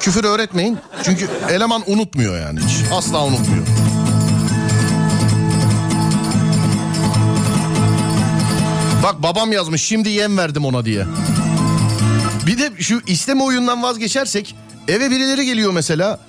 küfür 0.00 0.24
öğretmeyin 0.24 0.78
çünkü 1.04 1.28
eleman 1.50 1.82
unutmuyor 1.86 2.40
yani 2.40 2.60
hiç 2.60 2.92
asla 2.92 3.24
unutmuyor. 3.24 3.66
Bak 9.02 9.22
babam 9.22 9.52
yazmış 9.52 9.82
şimdi 9.82 10.08
yem 10.08 10.38
verdim 10.38 10.64
ona 10.64 10.84
diye. 10.84 11.04
Bir 12.46 12.58
de 12.58 12.82
şu 12.82 13.00
isteme 13.06 13.42
oyundan 13.42 13.82
vazgeçersek 13.82 14.54
eve 14.88 15.10
birileri 15.10 15.46
geliyor 15.46 15.72
mesela 15.72 16.20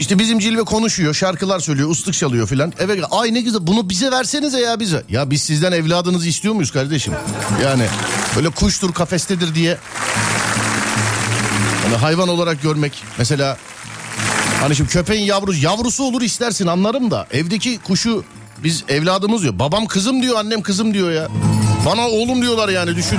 işte 0.00 0.18
bizim 0.18 0.38
Cilve 0.38 0.62
konuşuyor, 0.62 1.14
şarkılar 1.14 1.60
söylüyor, 1.60 1.90
ıslık 1.90 2.14
çalıyor 2.14 2.46
filan. 2.48 2.72
Eve 2.78 2.96
gel- 2.96 3.04
ay 3.10 3.34
ne 3.34 3.40
güzel 3.40 3.66
bunu 3.66 3.88
bize 3.90 4.10
versenize 4.10 4.60
ya 4.60 4.80
bize. 4.80 5.02
Ya 5.08 5.30
biz 5.30 5.42
sizden 5.42 5.72
evladınızı 5.72 6.28
istiyor 6.28 6.54
muyuz 6.54 6.70
kardeşim? 6.70 7.12
Yani 7.64 7.86
böyle 8.36 8.48
kuştur 8.50 8.92
kafestedir 8.92 9.54
diye. 9.54 9.78
Hani 11.84 11.96
hayvan 11.96 12.28
olarak 12.28 12.62
görmek 12.62 13.04
mesela 13.18 13.56
hani 14.60 14.76
şimdi 14.76 14.90
köpeğin 14.90 15.24
yavrusu 15.26 15.58
yavrusu 15.64 16.04
olur 16.04 16.22
istersin 16.22 16.66
anlarım 16.66 17.10
da 17.10 17.26
evdeki 17.32 17.78
kuşu 17.78 18.24
biz 18.64 18.84
evladımız 18.88 19.42
diyor. 19.42 19.58
Babam 19.58 19.86
kızım 19.86 20.22
diyor, 20.22 20.36
annem 20.38 20.62
kızım 20.62 20.94
diyor 20.94 21.10
ya. 21.12 21.28
Bana 21.86 22.08
oğlum 22.08 22.42
diyorlar 22.42 22.68
yani 22.68 22.96
düşün. 22.96 23.18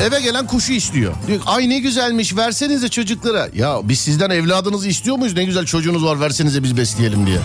Eve 0.00 0.20
gelen 0.20 0.46
kuşu 0.46 0.72
istiyor. 0.72 1.12
Diyor 1.26 1.40
ay 1.46 1.68
ne 1.68 1.78
güzelmiş 1.78 2.36
versenize 2.36 2.88
çocuklara. 2.88 3.48
Ya 3.54 3.80
biz 3.84 3.98
sizden 4.00 4.30
evladınızı 4.30 4.88
istiyor 4.88 5.16
muyuz? 5.16 5.34
Ne 5.36 5.44
güzel 5.44 5.66
çocuğunuz 5.66 6.04
var 6.04 6.20
versenize 6.20 6.62
biz 6.62 6.76
besleyelim 6.76 7.26
diye. 7.26 7.38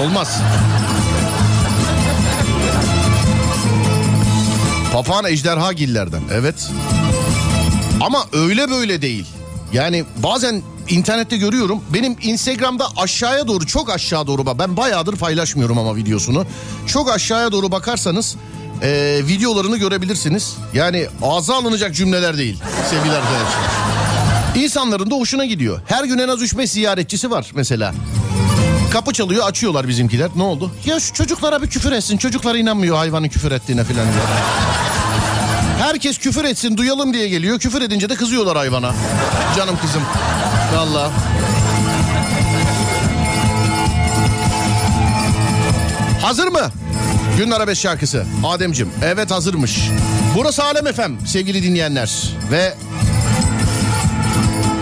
Olmaz. 0.00 0.40
Papağan 4.92 5.24
ejderha 5.24 5.72
gillerden 5.72 6.22
evet. 6.32 6.70
Ama 8.00 8.24
öyle 8.32 8.70
böyle 8.70 9.02
değil. 9.02 9.26
Yani 9.72 10.04
bazen 10.16 10.62
internette 10.88 11.36
görüyorum. 11.36 11.80
Benim 11.94 12.16
Instagram'da 12.22 12.86
aşağıya 12.96 13.48
doğru 13.48 13.66
çok 13.66 13.90
aşağı 13.90 14.26
doğru. 14.26 14.58
Ben 14.58 14.76
bayağıdır 14.76 15.16
paylaşmıyorum 15.16 15.78
ama 15.78 15.96
videosunu. 15.96 16.46
Çok 16.86 17.10
aşağıya 17.10 17.52
doğru 17.52 17.72
bakarsanız 17.72 18.36
e, 18.82 19.20
videolarını 19.26 19.76
görebilirsiniz. 19.76 20.56
Yani 20.74 21.06
ağza 21.22 21.54
alınacak 21.54 21.94
cümleler 21.94 22.38
değil 22.38 22.62
sevgili 22.90 23.14
arkadaşlar. 23.14 23.60
İnsanların 24.54 25.10
da 25.10 25.14
hoşuna 25.14 25.44
gidiyor. 25.44 25.80
Her 25.86 26.04
gün 26.04 26.18
en 26.18 26.28
az 26.28 26.42
3-5 26.42 26.66
ziyaretçisi 26.66 27.30
var 27.30 27.50
mesela. 27.54 27.94
Kapı 28.92 29.12
çalıyor 29.12 29.46
açıyorlar 29.46 29.88
bizimkiler. 29.88 30.30
Ne 30.36 30.42
oldu? 30.42 30.70
Ya 30.86 31.00
şu 31.00 31.12
çocuklara 31.12 31.62
bir 31.62 31.66
küfür 31.70 31.92
etsin. 31.92 32.16
Çocuklar 32.16 32.54
inanmıyor 32.54 32.96
hayvanın 32.96 33.28
küfür 33.28 33.52
ettiğine 33.52 33.84
filan. 33.84 34.06
Herkes 35.78 36.18
küfür 36.18 36.44
etsin 36.44 36.76
duyalım 36.76 37.14
diye 37.14 37.28
geliyor. 37.28 37.58
Küfür 37.58 37.82
edince 37.82 38.08
de 38.08 38.14
kızıyorlar 38.14 38.56
hayvana. 38.56 38.94
Canım 39.56 39.78
kızım. 39.82 40.02
Valla. 40.76 41.10
Hazır 46.22 46.46
mı? 46.46 46.70
Günün 47.40 47.50
Arabesk 47.50 47.80
şarkısı. 47.80 48.24
Ademcim. 48.44 48.90
Evet 49.04 49.30
hazırmış. 49.30 49.80
Burası 50.36 50.64
Alem 50.64 50.86
Efem 50.86 51.18
sevgili 51.26 51.62
dinleyenler. 51.62 52.10
Ve 52.50 52.74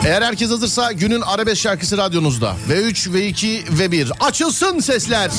eğer 0.06 0.22
herkes 0.22 0.50
hazırsa 0.50 0.92
günün 0.92 1.20
arabesk 1.20 1.62
şarkısı 1.62 1.98
radyonuzda. 1.98 2.56
V3, 2.70 3.10
V2 3.10 3.78
ve 3.78 3.92
1. 3.92 4.12
Açılsın 4.20 4.80
sesler. 4.80 5.30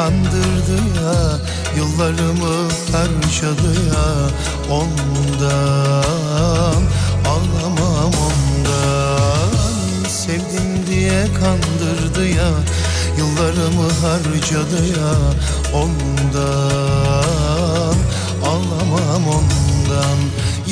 Kandırdı 0.00 0.76
ya 1.02 1.38
Yıllarımı 1.76 2.68
harcadı 2.92 3.72
ya 3.88 4.08
Ondan 4.70 6.02
ağlamam 7.28 8.12
ondan. 8.26 9.50
Sevdim 10.08 10.86
diye 10.90 11.24
kandırdı 11.40 12.28
ya 12.28 12.50
Yıllarımı 13.18 13.88
harcadı 14.02 14.86
ya 14.86 15.12
Ondan 15.74 16.34
Ağlamam 18.44 19.28
ondan. 19.28 20.18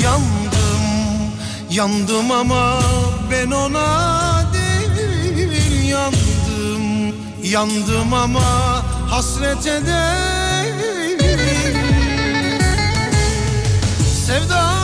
Yandım 0.03 0.85
Yandım 1.70 2.31
ama 2.31 2.79
ben 3.31 3.51
ona 3.51 4.43
değil 4.55 5.89
Yandım 5.89 7.14
Yandım 7.43 8.14
ama 8.14 8.68
hasret 9.19 9.66
ederim 9.66 11.19
Sevda 14.27 14.78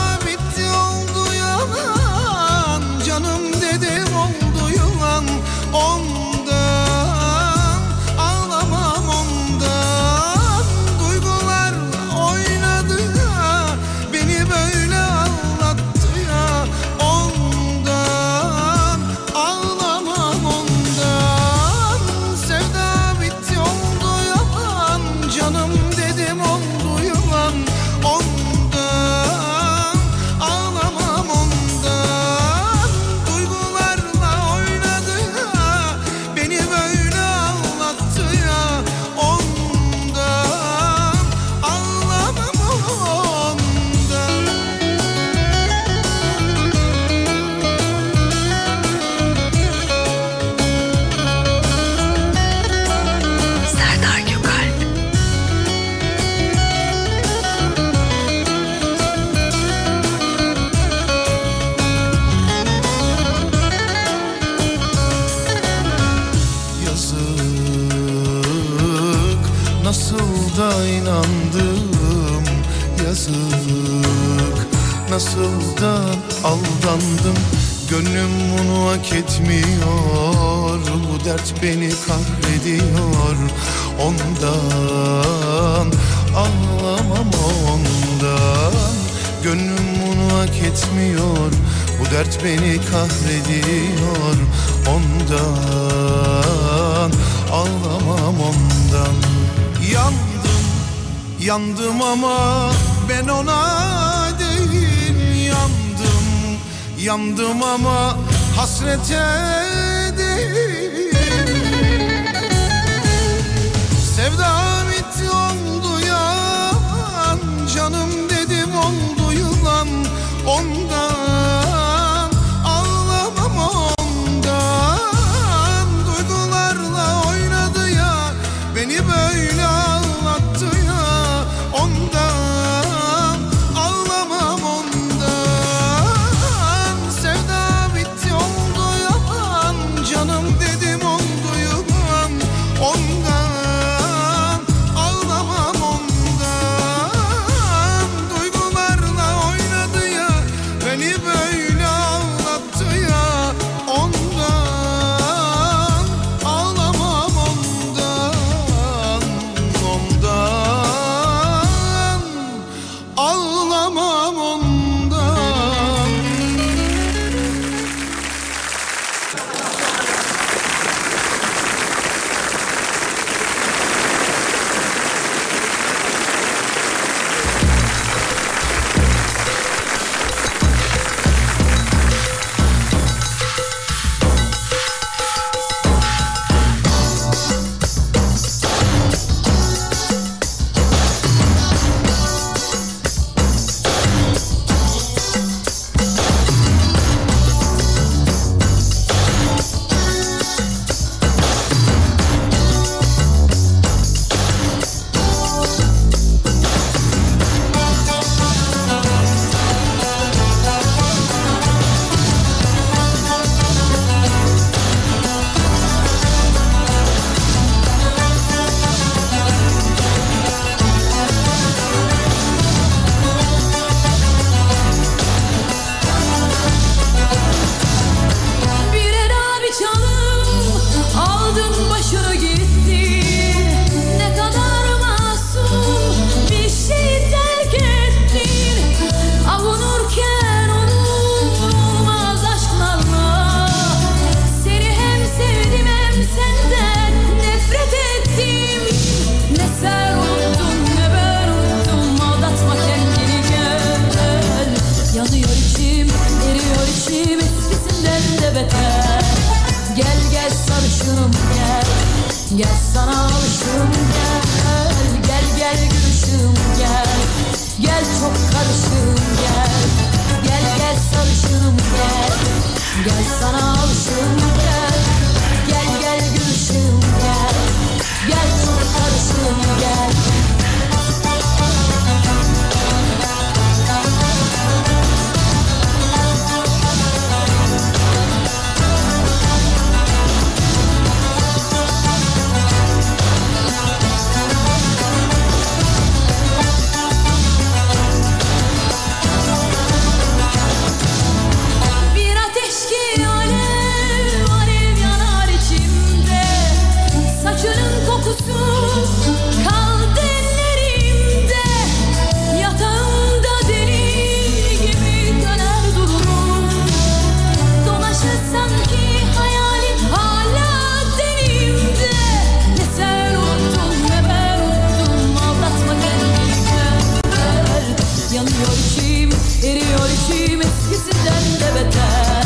eskisinden 330.94 331.44
de 331.60 331.74
beter 331.74 332.44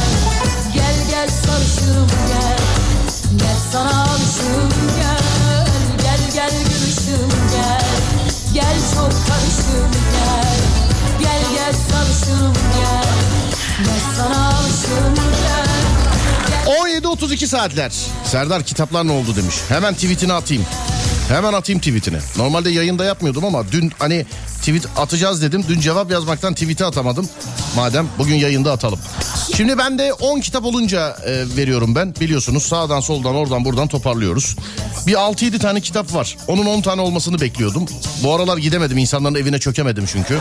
Gel 0.75 0.95
gel 1.11 1.29
sarışınım 1.29 2.07
gel 2.29 2.59
Gel 3.37 3.57
sana 3.73 4.03
alışım 4.03 4.69
gel 4.97 5.67
Gel 6.03 6.21
gel 6.35 6.51
gülüşüm 6.51 7.29
gel 7.51 7.85
Gel 8.55 8.77
çok 8.95 9.11
karışım 9.11 9.91
gel 10.13 10.57
Gel 11.21 11.43
gel 11.57 11.75
sarışınım 11.91 12.55
gel 12.55 13.15
Gel 13.85 14.01
sana 14.17 14.49
alışım 14.49 15.15
gel. 15.15 15.69
17.32 17.03 17.47
saatler. 17.47 17.93
Serdar 18.25 18.63
kitaplar 18.63 19.07
ne 19.07 19.13
oldu 19.13 19.37
demiş. 19.37 19.55
Hemen 19.69 19.95
tweetini 19.95 20.33
atayım. 20.33 20.65
Hemen 21.29 21.53
atayım 21.53 21.81
tweetini. 21.81 22.19
Normalde 22.37 22.71
yayında 22.71 23.05
yapmıyordum 23.05 23.45
ama 23.45 23.73
dün 23.73 23.93
hani 23.99 24.27
tweet 24.61 24.87
atacağız 24.97 25.43
dedim. 25.43 25.65
Dün 25.69 25.81
cevap 25.81 26.11
yazmaktan 26.11 26.55
tweet'i 26.55 26.85
atamadım. 26.85 27.29
Madem 27.79 28.09
bugün 28.19 28.35
yayında 28.35 28.73
atalım. 28.73 28.99
Şimdi 29.57 29.79
ben 29.79 29.99
de 29.99 30.13
10 30.13 30.41
kitap 30.41 30.65
olunca 30.65 31.17
e, 31.27 31.57
veriyorum 31.57 31.95
ben. 31.95 32.15
Biliyorsunuz 32.21 32.63
sağdan 32.63 33.01
soldan 33.01 33.35
oradan 33.35 33.65
buradan 33.65 33.89
toparlıyoruz. 33.89 34.57
Bir 35.07 35.13
6-7 35.13 35.59
tane 35.59 35.81
kitap 35.81 36.15
var. 36.15 36.37
Onun 36.49 36.67
10 36.67 36.81
tane 36.81 37.01
olmasını 37.01 37.41
bekliyordum. 37.41 37.87
Bu 38.23 38.35
aralar 38.35 38.59
gidemedim 38.59 38.99
insanların 38.99 39.35
evine 39.35 39.59
çökemedim 39.59 40.05
çünkü. 40.13 40.39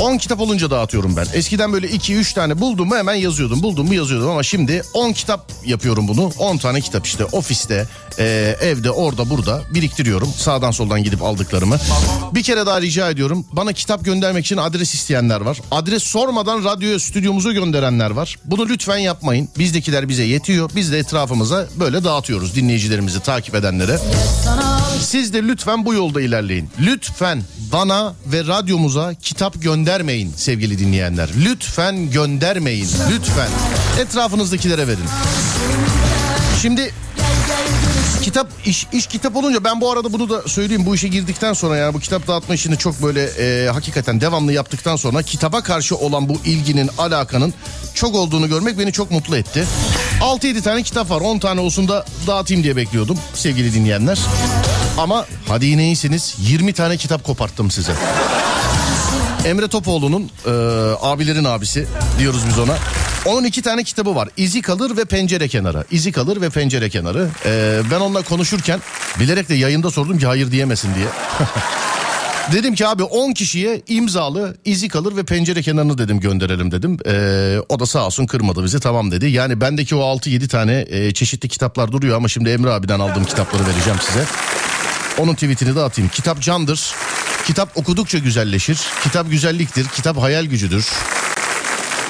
10 0.00 0.18
kitap 0.18 0.40
olunca 0.40 0.70
dağıtıyorum 0.70 1.16
ben. 1.16 1.26
Eskiden 1.34 1.72
böyle 1.72 1.86
2-3 1.86 2.34
tane 2.34 2.60
buldum 2.60 2.88
mu 2.88 2.96
hemen 2.96 3.14
yazıyordum. 3.14 3.62
Buldum 3.62 3.86
mu 3.86 3.94
yazıyordum 3.94 4.30
ama 4.30 4.42
şimdi 4.42 4.82
10 4.94 5.12
kitap 5.12 5.52
yapıyorum 5.64 6.08
bunu. 6.08 6.32
10 6.38 6.56
tane 6.56 6.80
kitap 6.80 7.06
işte 7.06 7.24
ofiste, 7.24 7.86
e, 8.18 8.56
evde, 8.60 8.90
orada, 8.90 9.30
burada 9.30 9.62
biriktiriyorum. 9.74 10.32
Sağdan 10.36 10.70
soldan 10.70 11.04
gidip 11.04 11.22
aldıklarımı. 11.22 11.78
Bir 12.34 12.42
kere 12.42 12.66
daha 12.66 12.80
rica 12.80 13.10
ediyorum. 13.10 13.46
Bana 13.52 13.72
kitap 13.72 14.04
göndermek 14.04 14.44
için 14.44 14.56
adres 14.56 14.94
isteyenler 14.94 15.40
var. 15.40 15.60
Adres 15.70 16.02
sormadan 16.02 16.64
radyoya, 16.64 16.98
stüdyomuza 16.98 17.52
gönderenler 17.52 18.10
var. 18.10 18.36
Bunu 18.44 18.68
lütfen 18.68 18.98
yapmayın. 18.98 19.48
Bizdekiler 19.58 20.08
bize 20.08 20.24
yetiyor. 20.24 20.70
Biz 20.76 20.92
de 20.92 20.98
etrafımıza 20.98 21.66
böyle 21.80 22.04
dağıtıyoruz 22.04 22.54
dinleyicilerimizi 22.54 23.20
takip 23.20 23.54
edenlere. 23.54 23.98
Siz 25.00 25.32
de 25.32 25.42
lütfen 25.42 25.84
bu 25.84 25.94
yolda 25.94 26.20
ilerleyin. 26.20 26.70
Lütfen 26.80 27.42
bana 27.72 28.14
ve 28.26 28.46
radyomuza 28.46 29.14
kitap 29.14 29.62
göndermeyin 29.88 30.32
sevgili 30.36 30.78
dinleyenler. 30.78 31.28
Lütfen 31.44 32.10
göndermeyin. 32.10 32.88
Lütfen. 33.10 33.48
Etrafınızdakilere 34.00 34.86
verin. 34.86 35.04
Şimdi 36.62 36.94
kitap 38.22 38.48
iş, 38.66 38.86
iş 38.92 39.06
kitap 39.06 39.36
olunca 39.36 39.64
ben 39.64 39.80
bu 39.80 39.92
arada 39.92 40.12
bunu 40.12 40.30
da 40.30 40.48
söyleyeyim 40.48 40.86
bu 40.86 40.94
işe 40.94 41.08
girdikten 41.08 41.52
sonra 41.52 41.76
yani 41.76 41.94
bu 41.94 42.00
kitap 42.00 42.26
dağıtma 42.26 42.54
işini 42.54 42.78
çok 42.78 43.02
böyle 43.02 43.24
e, 43.24 43.68
hakikaten 43.68 44.20
devamlı 44.20 44.52
yaptıktan 44.52 44.96
sonra 44.96 45.22
kitaba 45.22 45.62
karşı 45.62 45.96
olan 45.96 46.28
bu 46.28 46.36
ilginin 46.44 46.90
alakanın 46.98 47.54
çok 47.94 48.14
olduğunu 48.14 48.48
görmek 48.48 48.78
beni 48.78 48.92
çok 48.92 49.10
mutlu 49.10 49.36
etti. 49.36 49.64
6-7 50.20 50.62
tane 50.62 50.82
kitap 50.82 51.10
var 51.10 51.20
10 51.20 51.38
tane 51.38 51.60
olsun 51.60 51.88
da 51.88 52.04
dağıtayım 52.26 52.62
diye 52.62 52.76
bekliyordum 52.76 53.18
sevgili 53.34 53.74
dinleyenler. 53.74 54.18
Ama 54.98 55.26
hadi 55.48 55.66
yine 55.66 55.86
iyisiniz 55.86 56.36
20 56.40 56.72
tane 56.72 56.96
kitap 56.96 57.24
koparttım 57.24 57.70
size. 57.70 57.92
Emre 59.44 59.68
Topoğlu'nun 59.68 60.30
e, 60.46 60.50
abilerin 61.02 61.44
abisi 61.44 61.86
diyoruz 62.18 62.42
biz 62.48 62.58
ona. 62.58 62.76
Onun 63.26 63.44
iki 63.44 63.62
tane 63.62 63.84
kitabı 63.84 64.14
var. 64.14 64.28
İzi 64.36 64.62
kalır 64.62 64.96
ve 64.96 65.04
pencere 65.04 65.48
kenarı. 65.48 65.84
İzi 65.90 66.12
kalır 66.12 66.40
ve 66.40 66.50
pencere 66.50 66.88
kenarı. 66.90 67.28
E, 67.46 67.80
ben 67.90 68.00
onunla 68.00 68.22
konuşurken 68.22 68.80
bilerek 69.20 69.48
de 69.48 69.54
yayında 69.54 69.90
sordum 69.90 70.18
ki 70.18 70.26
hayır 70.26 70.50
diyemesin 70.50 70.94
diye. 70.94 71.06
Dedim 72.52 72.74
ki 72.74 72.86
abi 72.86 73.02
10 73.02 73.32
kişiye 73.32 73.82
imzalı 73.88 74.56
izi 74.64 74.88
kalır 74.88 75.16
ve 75.16 75.22
pencere 75.22 75.62
kenarını 75.62 75.98
dedim 75.98 76.20
gönderelim 76.20 76.70
dedim. 76.70 76.96
Ee, 77.06 77.58
o 77.68 77.80
da 77.80 77.86
sağ 77.86 78.06
olsun 78.06 78.26
kırmadı 78.26 78.64
bizi 78.64 78.80
tamam 78.80 79.10
dedi. 79.10 79.26
Yani 79.26 79.60
bendeki 79.60 79.94
o 79.94 80.00
6-7 80.00 80.48
tane 80.48 80.84
e, 80.88 81.12
çeşitli 81.12 81.48
kitaplar 81.48 81.92
duruyor 81.92 82.16
ama 82.16 82.28
şimdi 82.28 82.50
Emre 82.50 82.70
abiden 82.70 83.00
aldığım 83.00 83.24
kitapları 83.24 83.62
vereceğim 83.66 83.98
size. 84.06 84.24
Onun 85.18 85.34
tweetini 85.34 85.76
de 85.76 85.80
atayım. 85.80 86.10
Kitap 86.10 86.40
candır. 86.40 86.94
Kitap 87.46 87.76
okudukça 87.76 88.18
güzelleşir. 88.18 88.78
Kitap 89.02 89.30
güzelliktir. 89.30 89.88
Kitap 89.88 90.16
hayal 90.16 90.44
gücüdür. 90.44 90.86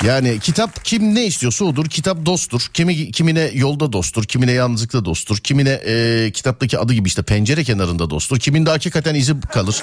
Yani 0.05 0.41
kitap 0.41 0.85
kim 0.85 1.15
ne 1.15 1.27
istiyorsa 1.27 1.65
odur. 1.65 1.87
Kitap 1.87 2.27
dosttur. 2.27 2.63
Kimi, 2.75 3.13
kimine 3.13 3.51
yolda 3.55 3.93
dosttur. 3.93 4.25
Kimine 4.25 4.53
yalnızlıkta 4.53 5.05
dosttur. 5.05 5.39
Kimine 5.39 5.71
e, 5.71 6.31
kitaptaki 6.35 6.79
adı 6.79 6.93
gibi 6.93 7.09
işte 7.09 7.23
pencere 7.23 7.65
kenarında 7.65 8.11
dosttur. 8.11 8.39
Kiminde 8.39 8.71
hakikaten 8.71 9.15
izi 9.15 9.41
kalır. 9.41 9.83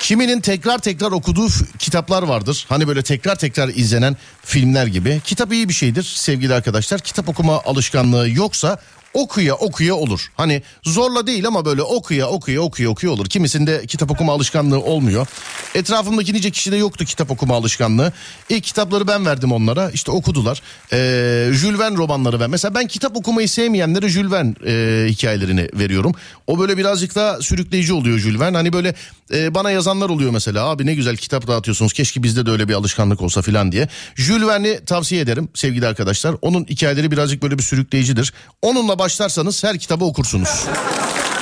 Kiminin 0.00 0.40
tekrar 0.40 0.78
tekrar 0.78 1.12
okuduğu 1.12 1.48
kitaplar 1.78 2.22
vardır. 2.22 2.66
Hani 2.68 2.88
böyle 2.88 3.02
tekrar 3.02 3.36
tekrar 3.36 3.68
izlenen 3.68 4.16
filmler 4.44 4.86
gibi. 4.86 5.20
Kitap 5.24 5.52
iyi 5.52 5.68
bir 5.68 5.74
şeydir 5.74 6.02
sevgili 6.02 6.54
arkadaşlar. 6.54 7.00
Kitap 7.00 7.28
okuma 7.28 7.62
alışkanlığı 7.64 8.30
yoksa 8.30 8.78
okuya 9.14 9.54
okuya 9.54 9.94
olur. 9.94 10.30
Hani 10.36 10.62
zorla 10.84 11.26
değil 11.26 11.46
ama 11.46 11.64
böyle 11.64 11.82
okuya 11.82 12.28
okuya 12.28 12.60
okuya 12.60 12.90
okuya 12.90 13.12
olur. 13.12 13.26
Kimisinde 13.26 13.86
kitap 13.86 14.10
okuma 14.10 14.32
alışkanlığı 14.32 14.80
olmuyor. 14.80 15.26
Etrafımdaki 15.74 16.34
nice 16.34 16.50
kişide 16.50 16.76
yoktu 16.76 17.04
kitap 17.04 17.30
okuma 17.30 17.54
alışkanlığı. 17.54 18.12
İlk 18.48 18.64
kitapları 18.64 19.06
ben 19.06 19.26
verdim 19.26 19.52
onlara. 19.52 19.90
İşte 19.90 20.10
okudular. 20.10 20.62
Ee, 20.92 21.50
Jules 21.52 21.78
Verne 21.78 21.96
romanları 21.96 22.40
ben. 22.40 22.50
Mesela 22.50 22.74
ben 22.74 22.86
kitap 22.86 23.16
okumayı 23.16 23.48
sevmeyenlere 23.48 24.08
Jules 24.08 24.32
Verne 24.32 24.54
e, 24.66 25.06
hikayelerini 25.08 25.68
veriyorum. 25.74 26.14
O 26.46 26.58
böyle 26.58 26.76
birazcık 26.76 27.14
daha 27.14 27.42
sürükleyici 27.42 27.92
oluyor 27.92 28.18
Jules 28.18 28.40
Verne. 28.40 28.56
Hani 28.56 28.72
böyle 28.72 28.94
e, 29.34 29.54
bana 29.54 29.70
yazanlar 29.70 30.08
oluyor 30.08 30.30
mesela. 30.30 30.64
Abi 30.64 30.86
ne 30.86 30.94
güzel 30.94 31.16
kitap 31.16 31.46
dağıtıyorsunuz. 31.46 31.92
Keşke 31.92 32.22
bizde 32.22 32.46
de 32.46 32.50
öyle 32.50 32.68
bir 32.68 32.74
alışkanlık 32.74 33.22
olsa 33.22 33.42
filan 33.42 33.72
diye. 33.72 33.88
Jules 34.14 34.48
Verne'i 34.48 34.84
tavsiye 34.84 35.20
ederim 35.20 35.48
sevgili 35.54 35.86
arkadaşlar. 35.86 36.34
Onun 36.42 36.64
hikayeleri 36.64 37.10
birazcık 37.10 37.42
böyle 37.42 37.58
bir 37.58 37.62
sürükleyicidir. 37.62 38.32
Onunla 38.62 38.97
başlarsanız 38.98 39.64
her 39.64 39.78
kitabı 39.78 40.04
okursunuz. 40.04 40.66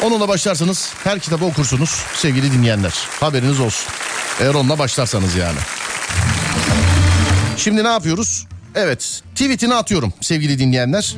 Onunla 0.02 0.28
başlarsanız 0.28 0.92
her 1.04 1.18
kitabı 1.18 1.44
okursunuz 1.44 2.02
sevgili 2.16 2.52
dinleyenler. 2.52 2.94
Haberiniz 3.20 3.60
olsun. 3.60 3.92
Eğer 4.40 4.54
onunla 4.54 4.78
başlarsanız 4.78 5.34
yani. 5.34 5.58
Şimdi 7.56 7.84
ne 7.84 7.88
yapıyoruz? 7.88 8.46
Evet 8.74 9.22
tweetini 9.34 9.74
atıyorum 9.74 10.12
sevgili 10.20 10.58
dinleyenler. 10.58 11.16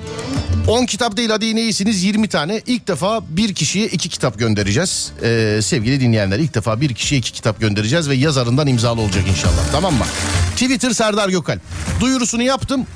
10 0.68 0.86
kitap 0.86 1.16
değil 1.16 1.30
hadi 1.30 1.45
yine 1.45 1.62
iyisiniz 1.62 2.03
20 2.03 2.28
tane. 2.28 2.62
İlk 2.66 2.89
defa 2.89 3.20
bir 3.28 3.55
kişiye 3.55 3.86
iki 3.86 4.09
kitap 4.09 4.39
göndereceğiz. 4.39 5.12
Ee, 5.22 5.61
sevgili 5.62 6.01
dinleyenler 6.01 6.39
ilk 6.39 6.55
defa 6.55 6.80
bir 6.80 6.95
kişiye 6.95 7.18
iki 7.18 7.32
kitap 7.32 7.61
göndereceğiz 7.61 8.09
ve 8.09 8.14
yazarından 8.14 8.66
imzalı 8.66 9.01
olacak 9.01 9.24
inşallah 9.28 9.72
tamam 9.72 9.95
mı? 9.95 10.05
Twitter 10.53 10.91
Serdar 10.91 11.28
Gökal. 11.28 11.59
Duyurusunu 12.01 12.43
yaptım. 12.43 12.86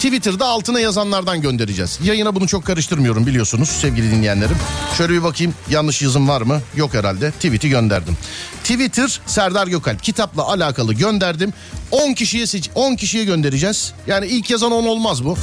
Twitter'da 0.00 0.46
altına 0.46 0.80
yazanlardan 0.80 1.42
göndereceğiz. 1.42 1.98
Yayına 2.02 2.34
bunu 2.34 2.46
çok 2.46 2.64
karıştırmıyorum 2.64 3.26
biliyorsunuz 3.26 3.68
sevgili 3.68 4.10
dinleyenlerim. 4.10 4.56
Şöyle 4.98 5.12
bir 5.12 5.22
bakayım 5.22 5.54
yanlış 5.70 6.02
yazım 6.02 6.28
var 6.28 6.42
mı? 6.42 6.60
Yok 6.76 6.94
herhalde. 6.94 7.30
Tweet'i 7.30 7.68
gönderdim. 7.68 8.16
Twitter 8.62 9.20
Serdar 9.26 9.66
Gökalp 9.66 10.02
kitapla 10.02 10.48
alakalı 10.48 10.94
gönderdim. 10.94 11.52
10 11.90 12.12
kişiye 12.12 12.46
seç 12.46 12.70
10 12.74 12.96
kişiye 12.96 13.24
göndereceğiz. 13.24 13.92
Yani 14.06 14.26
ilk 14.26 14.50
yazan 14.50 14.72
10 14.72 14.86
olmaz 14.86 15.24
bu. 15.24 15.36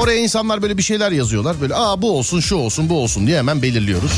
Oraya 0.00 0.18
insanlar 0.18 0.62
böyle 0.62 0.78
bir 0.78 0.82
şeyler 0.82 1.12
yazıyorlar. 1.12 1.60
Böyle 1.60 1.74
aa 1.74 2.02
bu 2.02 2.18
olsun 2.18 2.40
şu 2.40 2.56
olsun 2.56 2.88
bu 2.88 3.02
olsun 3.02 3.26
diye 3.26 3.38
hemen 3.38 3.62
belirliyoruz. 3.62 4.12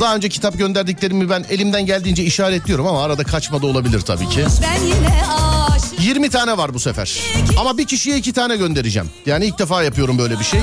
Daha 0.00 0.16
önce 0.16 0.28
kitap 0.28 0.58
gönderdiklerimi 0.58 1.30
ben 1.30 1.44
elimden 1.50 1.86
geldiğince 1.86 2.24
işaretliyorum 2.24 2.86
ama 2.86 3.04
arada 3.04 3.24
kaçma 3.24 3.62
da 3.62 3.66
olabilir 3.66 4.00
tabii 4.00 4.28
ki. 4.28 4.44
Ben 4.62 4.86
yine 4.86 5.22
aşık 5.32 5.61
20 6.00 6.30
tane 6.30 6.56
var 6.56 6.74
bu 6.74 6.80
sefer. 6.80 7.20
Ama 7.58 7.78
bir 7.78 7.84
kişiye 7.86 8.16
iki 8.16 8.32
tane 8.32 8.56
göndereceğim. 8.56 9.10
Yani 9.26 9.46
ilk 9.46 9.58
defa 9.58 9.82
yapıyorum 9.82 10.18
böyle 10.18 10.38
bir 10.38 10.44
şey. 10.44 10.60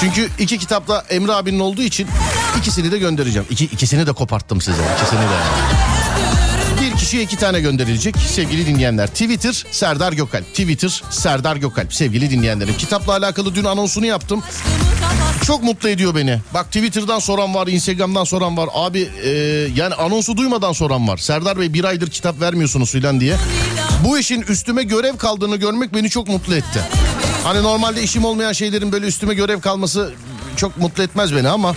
Çünkü 0.00 0.28
iki 0.38 0.58
kitapta 0.58 1.04
Emre 1.10 1.32
abinin 1.32 1.60
olduğu 1.60 1.82
için 1.82 2.08
ikisini 2.58 2.92
de 2.92 2.98
göndereceğim. 2.98 3.46
İki, 3.50 3.64
ikisini 3.64 4.06
de 4.06 4.12
koparttım 4.12 4.60
size. 4.60 4.82
İkisini 5.00 5.20
de. 5.20 5.93
Kişiye 7.04 7.22
iki 7.22 7.36
tane 7.36 7.60
gönderilecek 7.60 8.16
sevgili 8.16 8.66
dinleyenler. 8.66 9.06
Twitter 9.06 9.64
Serdar 9.70 10.12
Gökalp. 10.12 10.46
Twitter 10.46 11.02
Serdar 11.10 11.56
Gökalp 11.56 11.94
sevgili 11.94 12.30
dinleyenlerim. 12.30 12.76
Kitapla 12.76 13.12
alakalı 13.12 13.54
dün 13.54 13.64
anonsunu 13.64 14.06
yaptım. 14.06 14.42
Çok 15.46 15.62
mutlu 15.62 15.88
ediyor 15.88 16.14
beni. 16.14 16.40
Bak 16.54 16.66
Twitter'dan 16.66 17.18
soran 17.18 17.54
var, 17.54 17.66
Instagram'dan 17.66 18.24
soran 18.24 18.56
var. 18.56 18.68
Abi 18.74 19.08
e, 19.24 19.30
yani 19.76 19.94
anonsu 19.94 20.36
duymadan 20.36 20.72
soran 20.72 21.08
var. 21.08 21.16
Serdar 21.16 21.58
Bey 21.60 21.72
bir 21.72 21.84
aydır 21.84 22.10
kitap 22.10 22.40
vermiyorsunuz 22.40 22.90
filan 22.92 23.20
diye. 23.20 23.36
Bu 24.04 24.18
işin 24.18 24.42
üstüme 24.42 24.82
görev 24.82 25.16
kaldığını 25.16 25.56
görmek 25.56 25.94
beni 25.94 26.10
çok 26.10 26.28
mutlu 26.28 26.54
etti. 26.54 26.80
Hani 27.44 27.62
normalde 27.62 28.02
işim 28.02 28.24
olmayan 28.24 28.52
şeylerin 28.52 28.92
böyle 28.92 29.06
üstüme 29.06 29.34
görev 29.34 29.60
kalması 29.60 30.12
çok 30.56 30.78
mutlu 30.78 31.02
etmez 31.02 31.34
beni 31.34 31.48
ama... 31.48 31.74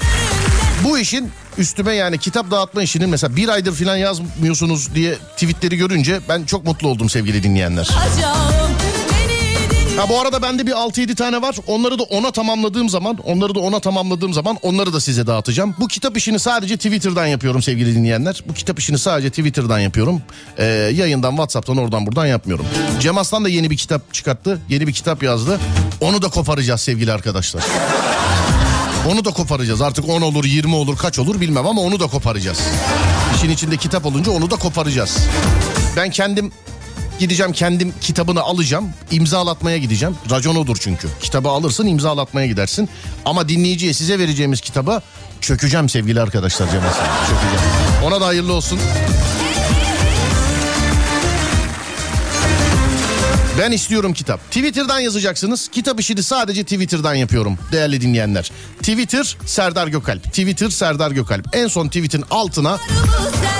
Bu 0.84 0.99
işin 0.99 1.32
üstüme 1.57 1.93
yani 1.93 2.17
kitap 2.17 2.51
dağıtma 2.51 2.84
işinin 2.84 3.09
mesela 3.09 3.36
bir 3.36 3.49
aydır 3.49 3.73
filan 3.73 3.97
yazmıyorsunuz 3.97 4.95
diye 4.95 5.15
tweetleri 5.15 5.78
görünce 5.78 6.19
ben 6.30 6.43
çok 6.43 6.65
mutlu 6.65 6.88
oldum 6.88 7.09
sevgili 7.09 7.43
dinleyenler. 7.43 7.89
Ha 9.97 10.09
bu 10.09 10.21
arada 10.21 10.41
bende 10.41 10.67
bir 10.67 10.71
6-7 10.71 11.15
tane 11.15 11.41
var. 11.41 11.55
Onları 11.67 11.99
da 11.99 12.03
ona 12.03 12.32
tamamladığım 12.32 12.89
zaman, 12.89 13.17
onları 13.17 13.55
da 13.55 13.59
ona 13.59 13.80
tamamladığım 13.80 14.34
zaman 14.34 14.57
onları 14.61 14.93
da 14.93 14.99
size 14.99 15.28
dağıtacağım. 15.28 15.75
Bu 15.80 15.88
kitap 15.88 16.17
işini 16.17 16.39
sadece 16.39 16.78
Twitter'dan 16.78 17.25
yapıyorum 17.25 17.61
sevgili 17.61 17.95
dinleyenler. 17.95 18.43
Bu 18.49 18.53
kitap 18.53 18.80
işini 18.80 18.97
sadece 18.97 19.30
Twitter'dan 19.30 19.80
yapıyorum. 19.80 20.21
Ee, 20.57 20.65
yayından, 20.65 21.32
WhatsApp'tan, 21.32 21.78
oradan 21.78 22.05
buradan 22.05 22.25
yapmıyorum. 22.25 22.65
Cem 22.99 23.17
Aslan 23.17 23.45
da 23.45 23.49
yeni 23.49 23.69
bir 23.69 23.78
kitap 23.78 24.13
çıkarttı. 24.13 24.59
Yeni 24.69 24.88
bir 24.88 24.93
kitap 24.93 25.23
yazdı. 25.23 25.59
Onu 26.01 26.21
da 26.21 26.30
koparacağız 26.30 26.82
sevgili 26.82 27.11
arkadaşlar. 27.11 27.63
Onu 29.08 29.26
da 29.26 29.32
koparacağız. 29.32 29.82
Artık 29.82 30.10
10 30.10 30.22
olur, 30.22 30.45
20 30.45 30.76
olur, 30.76 30.97
kaç 30.97 31.20
olur 31.20 31.41
bilmem 31.41 31.68
ama 31.68 31.82
onu 31.82 31.99
da 31.99 32.08
koparacağız. 32.08 32.60
İşin 33.36 33.49
içinde 33.49 33.78
kitap 33.78 34.05
olunca 34.05 34.32
onu 34.32 34.51
da 34.51 34.55
koparacağız. 34.55 35.18
Ben 35.97 36.10
kendim 36.10 36.51
Gideceğim 37.20 37.51
kendim 37.51 37.93
kitabını 38.01 38.41
alacağım. 38.41 38.89
imzalatmaya 39.12 39.78
gideceğim. 39.78 40.16
Racon 40.32 40.55
odur 40.55 40.78
çünkü. 40.80 41.08
Kitabı 41.22 41.49
alırsın 41.49 41.88
imzalatmaya 41.88 42.47
gidersin. 42.47 42.89
Ama 43.26 43.49
dinleyiciye 43.49 43.93
size 43.93 44.20
vereceğimiz 44.20 44.62
kitaba 44.62 45.01
çökeceğim 45.41 45.89
sevgili 45.89 46.22
arkadaşlar 46.22 46.68
Sayın. 46.68 46.82
Çökeceğim. 46.82 47.66
Ona 48.05 48.22
da 48.22 48.26
hayırlı 48.26 48.53
olsun. 48.53 48.80
Ben 53.58 53.72
istiyorum 53.72 54.14
kitap. 54.14 54.45
Twitter'dan 54.45 54.99
yazacaksınız. 54.99 55.68
Kitap 55.68 55.99
işini 55.99 56.24
sadece 56.24 56.64
Twitter'dan 56.64 57.14
yapıyorum 57.16 57.58
değerli 57.72 58.01
dinleyenler. 58.01 58.51
Twitter 58.80 59.38
Serdar 59.45 59.88
Gökalp. 59.88 60.24
Twitter 60.24 60.70
Serdar 60.70 61.12
Gökalp. 61.12 61.55
En 61.55 61.68
son 61.68 61.88
tweet'in 61.88 62.24
altına 62.32 62.78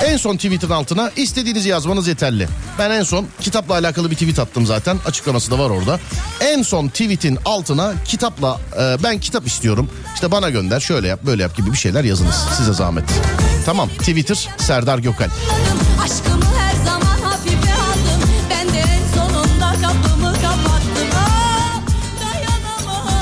en 0.04 0.16
son 0.16 0.36
tweet'in 0.36 0.70
altına 0.70 1.10
istediğinizi 1.16 1.68
yazmanız 1.68 2.08
yeterli. 2.08 2.48
Ben 2.78 2.90
en 2.90 3.02
son 3.02 3.26
kitapla 3.40 3.74
alakalı 3.74 4.10
bir 4.10 4.16
tweet 4.16 4.38
attım 4.38 4.66
zaten. 4.66 4.98
Açıklaması 5.06 5.50
da 5.50 5.58
var 5.58 5.70
orada. 5.70 6.00
En 6.40 6.62
son 6.62 6.88
tweet'in 6.88 7.38
altına 7.44 7.94
kitapla 8.04 8.60
e, 8.80 8.96
ben 9.02 9.18
kitap 9.20 9.46
istiyorum. 9.46 9.90
İşte 10.14 10.30
bana 10.30 10.50
gönder 10.50 10.80
şöyle 10.80 11.08
yap 11.08 11.20
böyle 11.26 11.42
yap 11.42 11.56
gibi 11.56 11.72
bir 11.72 11.78
şeyler 11.78 12.04
yazınız. 12.04 12.36
Size 12.56 12.72
zahmet. 12.72 13.04
Tamam 13.66 13.88
Twitter 13.88 14.48
Serdar 14.58 14.98
Gökalp. 14.98 15.32
Aşkımı 16.04 16.57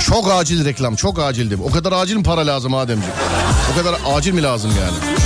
Çok 0.07 0.32
acil 0.32 0.64
reklam 0.64 0.96
çok 0.96 1.18
acildi. 1.18 1.59
O 1.64 1.70
kadar 1.70 1.92
acil 1.92 2.16
mi 2.16 2.22
para 2.22 2.46
lazım 2.46 2.74
Ademciğim? 2.74 3.14
O 3.72 3.78
kadar 3.78 3.96
acil 4.07 4.32
mi 4.32 4.42
lazım 4.42 4.70
yani? 4.80 5.16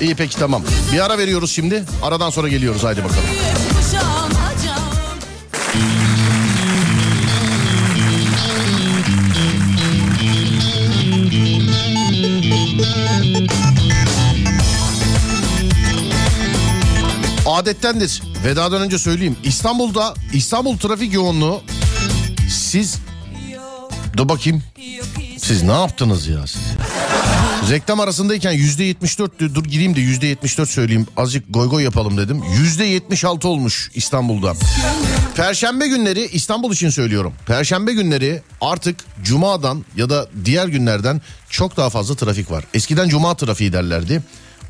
İyi 0.00 0.14
peki 0.14 0.36
tamam. 0.36 0.62
Bir 0.92 1.04
ara 1.04 1.18
veriyoruz 1.18 1.52
şimdi. 1.52 1.84
Aradan 2.02 2.30
sonra 2.30 2.48
geliyoruz 2.48 2.84
haydi 2.84 3.04
bakalım. 3.04 3.24
Adettendir. 17.46 18.22
Vedadan 18.44 18.82
önce 18.82 18.98
söyleyeyim. 18.98 19.36
İstanbul'da 19.44 20.14
İstanbul 20.32 20.78
trafik 20.78 21.12
yoğunluğu 21.12 21.62
siz 22.50 22.98
Dur 24.16 24.28
bakayım. 24.28 24.62
Siz 25.38 25.62
ne 25.62 25.72
yaptınız 25.72 26.28
ya 26.28 26.46
siz? 26.46 26.60
Reklam 27.70 28.00
arasındayken 28.00 28.52
yüzde 28.52 28.84
74 28.84 29.38
dur 29.38 29.64
gireyim 29.64 29.96
de 29.96 30.00
yüzde 30.00 30.26
74 30.26 30.70
söyleyeyim. 30.70 31.06
Azıcık 31.16 31.44
goy 31.50 31.68
goy 31.68 31.82
yapalım 31.82 32.16
dedim. 32.18 32.42
Yüzde 32.58 32.84
76 32.84 33.48
olmuş 33.48 33.90
İstanbul'da. 33.94 34.54
Perşembe 35.36 35.88
günleri 35.88 36.26
İstanbul 36.26 36.72
için 36.72 36.90
söylüyorum. 36.90 37.32
Perşembe 37.46 37.92
günleri 37.92 38.42
artık 38.60 38.96
cumadan 39.22 39.84
ya 39.96 40.10
da 40.10 40.28
diğer 40.44 40.66
günlerden 40.68 41.20
çok 41.50 41.76
daha 41.76 41.90
fazla 41.90 42.14
trafik 42.14 42.50
var. 42.50 42.64
Eskiden 42.74 43.08
cuma 43.08 43.34
trafiği 43.36 43.72
derlerdi. 43.72 44.22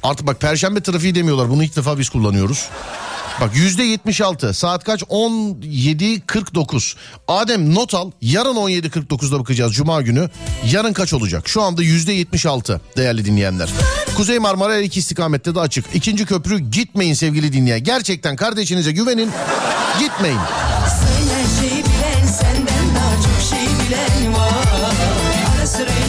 Artık 0.03 0.27
bak 0.27 0.41
perşembe 0.41 0.81
trafiği 0.81 1.15
demiyorlar. 1.15 1.51
Bunu 1.51 1.65
ilk 1.65 1.77
defa 1.77 1.99
biz 1.99 2.09
kullanıyoruz. 2.09 2.69
Bak 3.41 3.57
yüzde 3.57 3.83
76 3.83 4.55
saat 4.55 4.85
kaç? 4.85 5.03
17.49 5.03 6.95
Adem 7.29 7.75
not 7.75 7.95
al. 7.95 8.11
Yarın 8.21 8.55
17.49'da 8.55 9.41
bakacağız 9.41 9.75
Cuma 9.75 10.03
günü. 10.03 10.31
Yarın 10.71 10.93
kaç 10.93 11.13
olacak? 11.13 11.49
Şu 11.49 11.63
anda 11.63 11.83
yüzde 11.83 12.13
76 12.13 12.81
değerli 12.97 13.25
dinleyenler. 13.25 13.69
Kuzey 14.17 14.39
Marmara 14.39 14.75
her 14.75 14.83
iki 14.83 15.01
istikamette 15.01 15.55
de 15.55 15.61
açık. 15.61 15.85
İkinci 15.95 16.27
köprü 16.27 16.59
gitmeyin 16.59 17.15
sevgili 17.15 17.53
dinleyen. 17.53 17.85
Gerçekten 17.85 18.37
kardeşinize 18.37 18.93
güvenin 18.93 19.31
gitmeyin. 20.01 20.39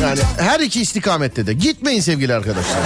Yani 0.01 0.19
her 0.37 0.59
iki 0.59 0.81
istikamette 0.81 1.47
de 1.47 1.53
gitmeyin 1.53 2.01
sevgili 2.01 2.33
arkadaşlar 2.33 2.79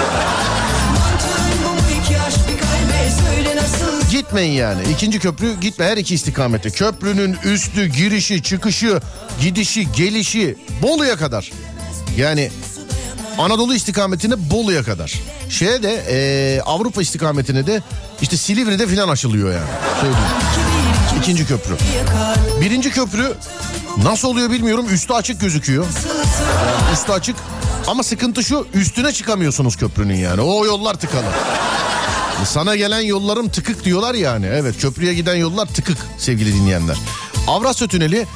gitmeyin 4.25 4.53
yani 4.53 4.81
ikinci 4.91 5.19
köprü 5.19 5.59
gitme 5.59 5.85
her 5.85 5.97
iki 5.97 6.15
istikamette 6.15 6.69
köprünün 6.69 7.37
üstü 7.43 7.85
girişi 7.85 8.43
çıkışı 8.43 9.01
gidişi 9.41 9.91
gelişi 9.91 10.57
Bolu'ya 10.81 11.15
kadar 11.15 11.51
yani 12.17 12.51
Anadolu 13.37 13.75
istikametine 13.75 14.49
Bolu'ya 14.51 14.83
kadar. 14.83 15.13
Şeye 15.49 15.83
de 15.83 16.03
e, 16.09 16.61
Avrupa 16.61 17.01
istikametine 17.01 17.67
de 17.67 17.81
işte 18.21 18.37
Silivri'de 18.37 18.87
filan 18.87 19.09
açılıyor 19.09 19.53
yani. 19.53 19.69
Söyleyeyim. 20.01 20.25
İkinci 21.19 21.47
köprü. 21.47 21.75
Birinci 22.61 22.91
köprü 22.91 23.33
nasıl 24.03 24.27
oluyor 24.27 24.51
bilmiyorum. 24.51 24.85
Üstü 24.91 25.13
açık 25.13 25.41
gözüküyor. 25.41 25.85
Üstü 26.93 27.11
açık. 27.11 27.35
Ama 27.87 28.03
sıkıntı 28.03 28.43
şu 28.43 28.67
üstüne 28.73 29.11
çıkamıyorsunuz 29.11 29.75
köprünün 29.75 30.17
yani. 30.17 30.41
O 30.41 30.65
yollar 30.65 30.93
tıkalı. 30.93 31.25
Sana 32.43 32.75
gelen 32.75 33.01
yollarım 33.01 33.49
tıkık 33.49 33.85
diyorlar 33.85 34.13
yani. 34.13 34.45
Evet 34.45 34.81
köprüye 34.81 35.13
giden 35.13 35.35
yollar 35.35 35.65
tıkık 35.65 35.97
sevgili 36.17 36.53
dinleyenler. 36.53 36.97
Avrasya 37.47 37.87
Tüneli 37.87 38.27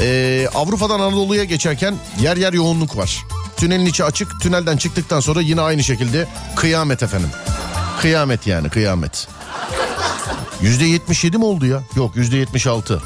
e, 0.00 0.48
Avrupa'dan 0.54 1.00
Anadolu'ya 1.00 1.44
geçerken 1.44 1.94
yer 2.20 2.36
yer 2.36 2.52
yoğunluk 2.52 2.96
var. 2.96 3.24
Tünelin 3.56 3.86
içi 3.86 4.04
açık. 4.04 4.40
Tünelden 4.40 4.76
çıktıktan 4.76 5.20
sonra 5.20 5.40
yine 5.40 5.60
aynı 5.60 5.84
şekilde 5.84 6.28
kıyamet 6.56 7.02
efendim. 7.02 7.30
Kıyamet 8.00 8.46
yani 8.46 8.70
kıyamet. 8.70 9.28
Yüzde 10.60 10.84
77 10.84 11.38
mi 11.38 11.44
oldu 11.44 11.66
ya? 11.66 11.82
Yok 11.96 12.16
yüzde 12.16 12.36
76. 12.36 13.02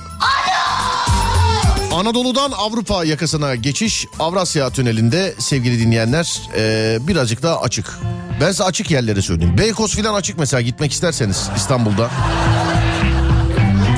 Anadolu'dan 1.92 2.52
Avrupa 2.52 3.04
yakasına 3.04 3.54
geçiş 3.54 4.06
Avrasya 4.18 4.70
Tüneli'nde 4.70 5.34
sevgili 5.38 5.78
dinleyenler 5.78 6.40
e, 6.56 6.98
birazcık 7.08 7.42
daha 7.42 7.60
açık. 7.60 7.98
Ben 8.40 8.50
size 8.50 8.64
açık 8.64 8.90
yerleri 8.90 9.22
söyleyeyim. 9.22 9.58
Beykoz 9.58 9.94
filan 9.94 10.14
açık 10.14 10.38
mesela 10.38 10.60
gitmek 10.60 10.92
isterseniz 10.92 11.48
İstanbul'da. 11.56 12.10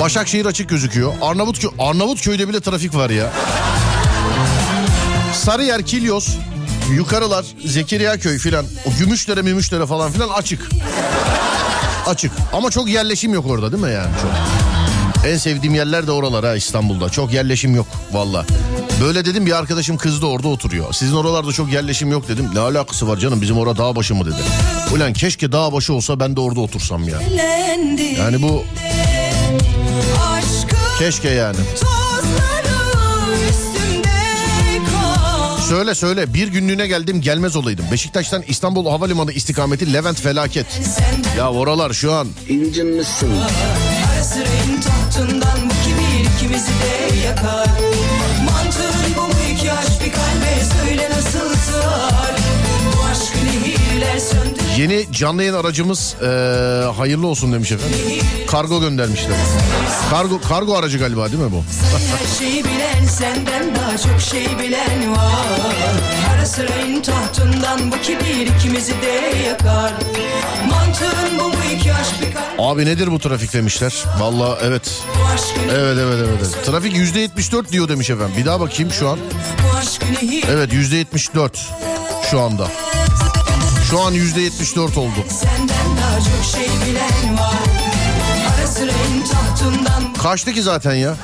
Başakşehir 0.01 0.47
açık 0.47 0.68
gözüküyor. 0.68 1.12
Arnavutköy, 1.22 1.70
Arnavutköy'de 1.78 2.49
bile 2.49 2.61
trafik 2.61 2.95
var 2.95 3.11
ya. 3.11 3.32
Sarıyer, 5.32 5.82
Kilyos, 5.82 6.28
Yukarılar, 6.92 7.45
Zekeriya 7.64 8.18
Köy 8.18 8.38
filan. 8.38 8.66
O 8.86 8.99
Gümüşlere, 8.99 9.42
Mümüşlere 9.42 9.86
falan 9.86 10.12
filan 10.12 10.28
açık. 10.28 10.68
Açık. 12.07 12.32
Ama 12.53 12.70
çok 12.70 12.88
yerleşim 12.88 13.34
yok 13.34 13.47
orada 13.47 13.72
değil 13.72 13.82
mi 13.82 13.92
yani 13.92 14.11
çok? 14.22 14.30
En 15.26 15.36
sevdiğim 15.36 15.74
yerler 15.74 16.06
de 16.06 16.12
oralar 16.12 16.44
ha 16.44 16.56
İstanbul'da. 16.56 17.08
Çok 17.08 17.32
yerleşim 17.32 17.74
yok 17.74 17.86
valla. 18.12 18.46
Böyle 19.02 19.24
dedim 19.24 19.46
bir 19.46 19.58
arkadaşım 19.58 19.96
kız 19.96 20.22
da 20.22 20.26
orada 20.26 20.48
oturuyor. 20.48 20.92
Sizin 20.92 21.14
oralarda 21.14 21.52
çok 21.52 21.72
yerleşim 21.72 22.10
yok 22.10 22.28
dedim. 22.28 22.48
Ne 22.54 22.60
alakası 22.60 23.08
var 23.08 23.16
canım 23.16 23.40
bizim 23.40 23.58
orada 23.58 23.76
dağ 23.76 23.96
başı 23.96 24.14
mı 24.14 24.26
dedi. 24.26 24.36
Ulan 24.94 25.12
keşke 25.12 25.52
dağ 25.52 25.72
başı 25.72 25.92
olsa 25.92 26.20
ben 26.20 26.36
de 26.36 26.40
orada 26.40 26.60
otursam 26.60 27.08
ya. 27.08 27.20
Yani 28.18 28.42
bu 28.42 28.64
keşke 30.98 31.30
yani. 31.30 31.56
Söyle 35.68 35.94
söyle 35.94 36.34
bir 36.34 36.48
günlüğüne 36.48 36.86
geldim 36.86 37.20
gelmez 37.20 37.56
olaydım. 37.56 37.84
Beşiktaş'tan 37.92 38.42
İstanbul 38.48 38.86
Havalimanı 38.86 39.32
istikameti 39.32 39.92
Levent 39.92 40.20
felaket. 40.20 40.66
Ya 41.38 41.50
oralar 41.50 41.92
şu 41.92 42.12
an 42.12 42.28
İncinmişsin 42.48 43.30
in 45.18 45.20
tahtından 45.26 45.58
bu 45.70 45.74
kibir 45.84 46.30
ikimizi 46.36 46.66
de 46.70 47.26
yakar. 47.26 47.66
Mantığın 48.44 49.14
bu 49.16 49.52
iki 49.52 49.72
aşk 49.72 50.00
bir 50.04 50.12
kalbe 50.12 50.64
söyle 50.84 51.10
nasıl 51.10 51.56
sığar. 51.56 52.34
Bu 52.96 53.04
aşkı 53.10 53.38
nehirler 53.46 54.18
söndür. 54.18 54.62
yeni 54.78 55.12
canlı 55.12 55.42
yayın 55.42 55.54
aracımız 55.54 56.14
eee, 56.22 56.28
hayırlı 56.96 57.26
olsun 57.26 57.52
demiş 57.52 57.72
efendim. 57.72 57.98
Kargo 58.50 58.80
göndermişler. 58.80 59.36
Kargo 60.10 60.40
kargo 60.40 60.74
aracı 60.76 60.98
galiba 60.98 61.26
değil 61.32 61.42
mi 61.42 61.52
bu? 61.52 61.64
Her 61.96 62.38
şeyi 62.38 62.64
bilen 62.64 63.06
senden 63.06 63.74
daha 63.76 63.98
çok 63.98 64.20
şey 64.20 64.46
bilen 64.58 65.12
var 65.12 65.46
İn 66.45 67.03
tahtından 67.03 67.92
bu 67.92 68.01
kibir 68.03 68.47
ikimizi 68.47 68.92
de 69.03 69.36
yakar 69.49 69.92
Mantığın 70.70 71.38
bu 71.40 71.49
mu 71.49 71.55
iki 71.74 71.95
aşk 71.95 72.22
bir 72.22 72.34
kalp 72.34 72.45
Abi 72.59 72.86
nedir 72.86 73.11
bu 73.11 73.18
trafik 73.18 73.53
demişler. 73.53 74.05
Valla 74.18 74.59
evet. 74.62 75.03
Evet 75.70 75.99
evet 76.01 76.16
evet. 76.28 76.38
evet. 76.38 76.66
Trafik 76.66 76.97
yüzde 76.97 77.20
74 77.20 77.72
diyor 77.72 77.88
demiş 77.88 78.11
efendim. 78.11 78.34
Bir 78.38 78.45
daha 78.47 78.61
bakayım 78.61 78.92
şu 78.92 79.09
an. 79.09 79.18
Evet 80.49 80.72
yüzde 80.72 80.97
74 80.97 81.68
şu 82.30 82.40
anda. 82.40 82.68
Şu 83.90 84.01
an 84.01 84.12
yüzde 84.12 84.40
74 84.40 84.99
oldu. 84.99 85.24
Senden 85.28 85.68
daha 85.68 86.18
çok 86.18 86.45
şey 86.53 86.68
bilen 86.86 87.38
var 87.38 87.55
Ara 88.59 88.66
sıra 88.66 88.90
in 88.90 89.24
tahtından 89.32 90.12
Kaçtı 90.22 90.53
ki 90.53 90.62
zaten 90.62 90.95
ya. 90.95 91.14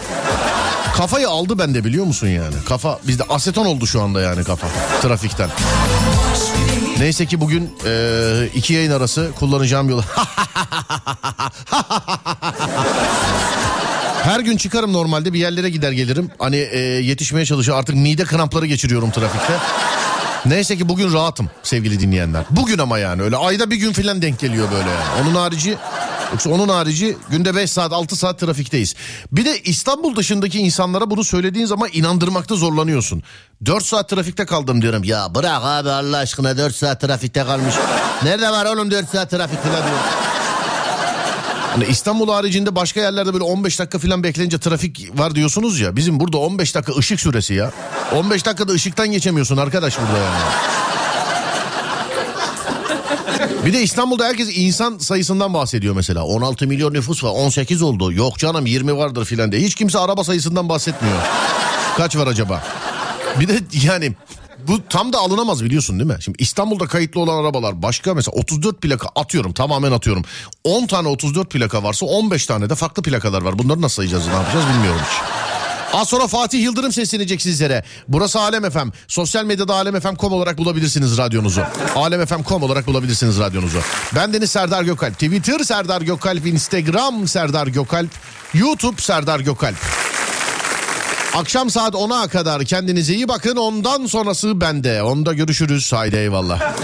Kafayı 0.96 1.28
aldı 1.28 1.58
bende 1.58 1.84
biliyor 1.84 2.04
musun 2.04 2.26
yani? 2.28 2.54
Kafa 2.68 2.98
bizde 3.06 3.22
aseton 3.28 3.66
oldu 3.66 3.86
şu 3.86 4.02
anda 4.02 4.20
yani 4.20 4.44
kafa 4.44 4.66
trafikten. 5.02 5.50
Neyse 6.98 7.26
ki 7.26 7.40
bugün 7.40 7.72
e, 7.86 8.48
iki 8.54 8.74
yayın 8.74 8.90
arası 8.90 9.30
kullanacağım 9.38 9.88
yolu. 9.88 10.04
Her 14.22 14.40
gün 14.40 14.56
çıkarım 14.56 14.92
normalde 14.92 15.32
bir 15.32 15.38
yerlere 15.38 15.70
gider 15.70 15.92
gelirim. 15.92 16.30
Hani 16.38 16.56
e, 16.56 16.78
yetişmeye 16.80 17.46
çalışıyor 17.46 17.78
artık 17.78 17.94
mide 17.94 18.24
krampları 18.24 18.66
geçiriyorum 18.66 19.10
trafikte. 19.10 19.52
Neyse 20.46 20.76
ki 20.76 20.88
bugün 20.88 21.12
rahatım 21.12 21.50
sevgili 21.62 22.00
dinleyenler. 22.00 22.44
Bugün 22.50 22.78
ama 22.78 22.98
yani 22.98 23.22
öyle 23.22 23.36
ayda 23.36 23.70
bir 23.70 23.76
gün 23.76 23.92
filan 23.92 24.22
denk 24.22 24.38
geliyor 24.38 24.68
böyle 24.70 24.88
yani. 24.90 25.22
Onun 25.22 25.34
harici 25.34 25.76
yoksa 26.32 26.50
onun 26.50 26.68
harici 26.68 27.16
günde 27.30 27.56
5 27.56 27.70
saat 27.70 27.92
6 27.92 28.16
saat 28.16 28.38
trafikteyiz. 28.38 28.94
Bir 29.32 29.44
de 29.44 29.60
İstanbul 29.60 30.16
dışındaki 30.16 30.58
insanlara 30.58 31.10
bunu 31.10 31.24
söylediğin 31.24 31.66
zaman 31.66 31.88
inandırmakta 31.92 32.54
zorlanıyorsun. 32.54 33.22
4 33.66 33.84
saat 33.84 34.08
trafikte 34.08 34.46
kaldım 34.46 34.82
diyorum. 34.82 35.04
Ya 35.04 35.34
bırak 35.34 35.62
abi 35.64 35.90
Allah 35.90 36.16
aşkına 36.16 36.56
4 36.56 36.74
saat 36.76 37.00
trafikte 37.00 37.44
kalmış. 37.44 37.74
Nerede 38.22 38.50
var 38.50 38.66
oğlum 38.66 38.90
4 38.90 39.10
saat 39.10 39.30
trafik 39.30 39.62
filan 39.62 39.82
diyor. 39.82 39.98
Hani 41.70 41.84
İstanbul 41.84 42.28
haricinde 42.28 42.74
başka 42.76 43.00
yerlerde 43.00 43.32
böyle 43.32 43.44
15 43.44 43.78
dakika 43.78 43.98
falan 43.98 44.22
bekleyince 44.22 44.58
trafik 44.58 45.18
var 45.18 45.34
diyorsunuz 45.34 45.80
ya. 45.80 45.96
Bizim 45.96 46.20
burada 46.20 46.38
15 46.38 46.74
dakika 46.74 46.98
ışık 46.98 47.20
süresi 47.20 47.54
ya. 47.54 47.72
15 48.14 48.46
dakikada 48.46 48.72
ışıktan 48.72 49.10
geçemiyorsun 49.12 49.56
arkadaş 49.56 49.98
burada 49.98 50.18
yani. 50.18 50.79
Bir 53.66 53.72
de 53.72 53.82
İstanbul'da 53.82 54.24
herkes 54.24 54.48
insan 54.54 54.98
sayısından 54.98 55.54
bahsediyor 55.54 55.94
mesela. 55.94 56.24
16 56.24 56.66
milyon 56.66 56.94
nüfus 56.94 57.24
var 57.24 57.30
18 57.30 57.82
oldu. 57.82 58.12
Yok 58.12 58.38
canım 58.38 58.66
20 58.66 58.96
vardır 58.96 59.24
filan 59.24 59.52
diye. 59.52 59.62
Hiç 59.62 59.74
kimse 59.74 59.98
araba 59.98 60.24
sayısından 60.24 60.68
bahsetmiyor. 60.68 61.16
Kaç 61.96 62.16
var 62.16 62.26
acaba? 62.26 62.62
Bir 63.40 63.48
de 63.48 63.60
yani 63.86 64.12
bu 64.68 64.88
tam 64.88 65.12
da 65.12 65.18
alınamaz 65.18 65.64
biliyorsun 65.64 65.98
değil 65.98 66.10
mi? 66.10 66.16
Şimdi 66.20 66.42
İstanbul'da 66.42 66.86
kayıtlı 66.86 67.20
olan 67.20 67.44
arabalar 67.44 67.82
başka 67.82 68.14
mesela 68.14 68.34
34 68.36 68.82
plaka 68.82 69.08
atıyorum 69.16 69.52
tamamen 69.52 69.92
atıyorum. 69.92 70.24
10 70.64 70.86
tane 70.86 71.08
34 71.08 71.50
plaka 71.50 71.82
varsa 71.82 72.06
15 72.06 72.46
tane 72.46 72.70
de 72.70 72.74
farklı 72.74 73.02
plakalar 73.02 73.42
var. 73.42 73.58
Bunları 73.58 73.80
nasıl 73.80 73.96
sayacağız 73.96 74.26
ne 74.26 74.32
yapacağız 74.32 74.64
bilmiyorum 74.74 75.00
hiç. 75.04 75.16
Az 75.92 76.08
sonra 76.08 76.26
Fatih 76.26 76.62
Yıldırım 76.62 76.92
seslenecek 76.92 77.42
sizlere. 77.42 77.84
Burası 78.08 78.40
Alem 78.40 78.70
FM. 78.70 78.88
Sosyal 79.08 79.44
medyada 79.44 79.74
alemfm.com 79.74 80.32
olarak 80.32 80.58
bulabilirsiniz 80.58 81.18
radyonuzu. 81.18 81.62
alemfm.com 81.96 82.62
olarak 82.62 82.86
bulabilirsiniz 82.86 83.38
radyonuzu. 83.38 83.78
Ben 84.14 84.32
Deniz 84.32 84.50
Serdar 84.50 84.82
Gökalp. 84.82 85.12
Twitter 85.14 85.58
Serdar 85.58 86.02
Gökalp. 86.02 86.46
Instagram 86.46 87.28
Serdar 87.28 87.66
Gökalp. 87.66 88.10
YouTube 88.54 89.02
Serdar 89.02 89.40
Gökalp. 89.40 89.76
Akşam 91.34 91.70
saat 91.70 91.94
10'a 91.94 92.28
kadar 92.28 92.64
kendinize 92.64 93.14
iyi 93.14 93.28
bakın. 93.28 93.56
Ondan 93.56 94.06
sonrası 94.06 94.60
bende. 94.60 95.02
Onda 95.02 95.32
görüşürüz. 95.32 95.92
Haydi 95.92 96.16
eyvallah. 96.16 96.74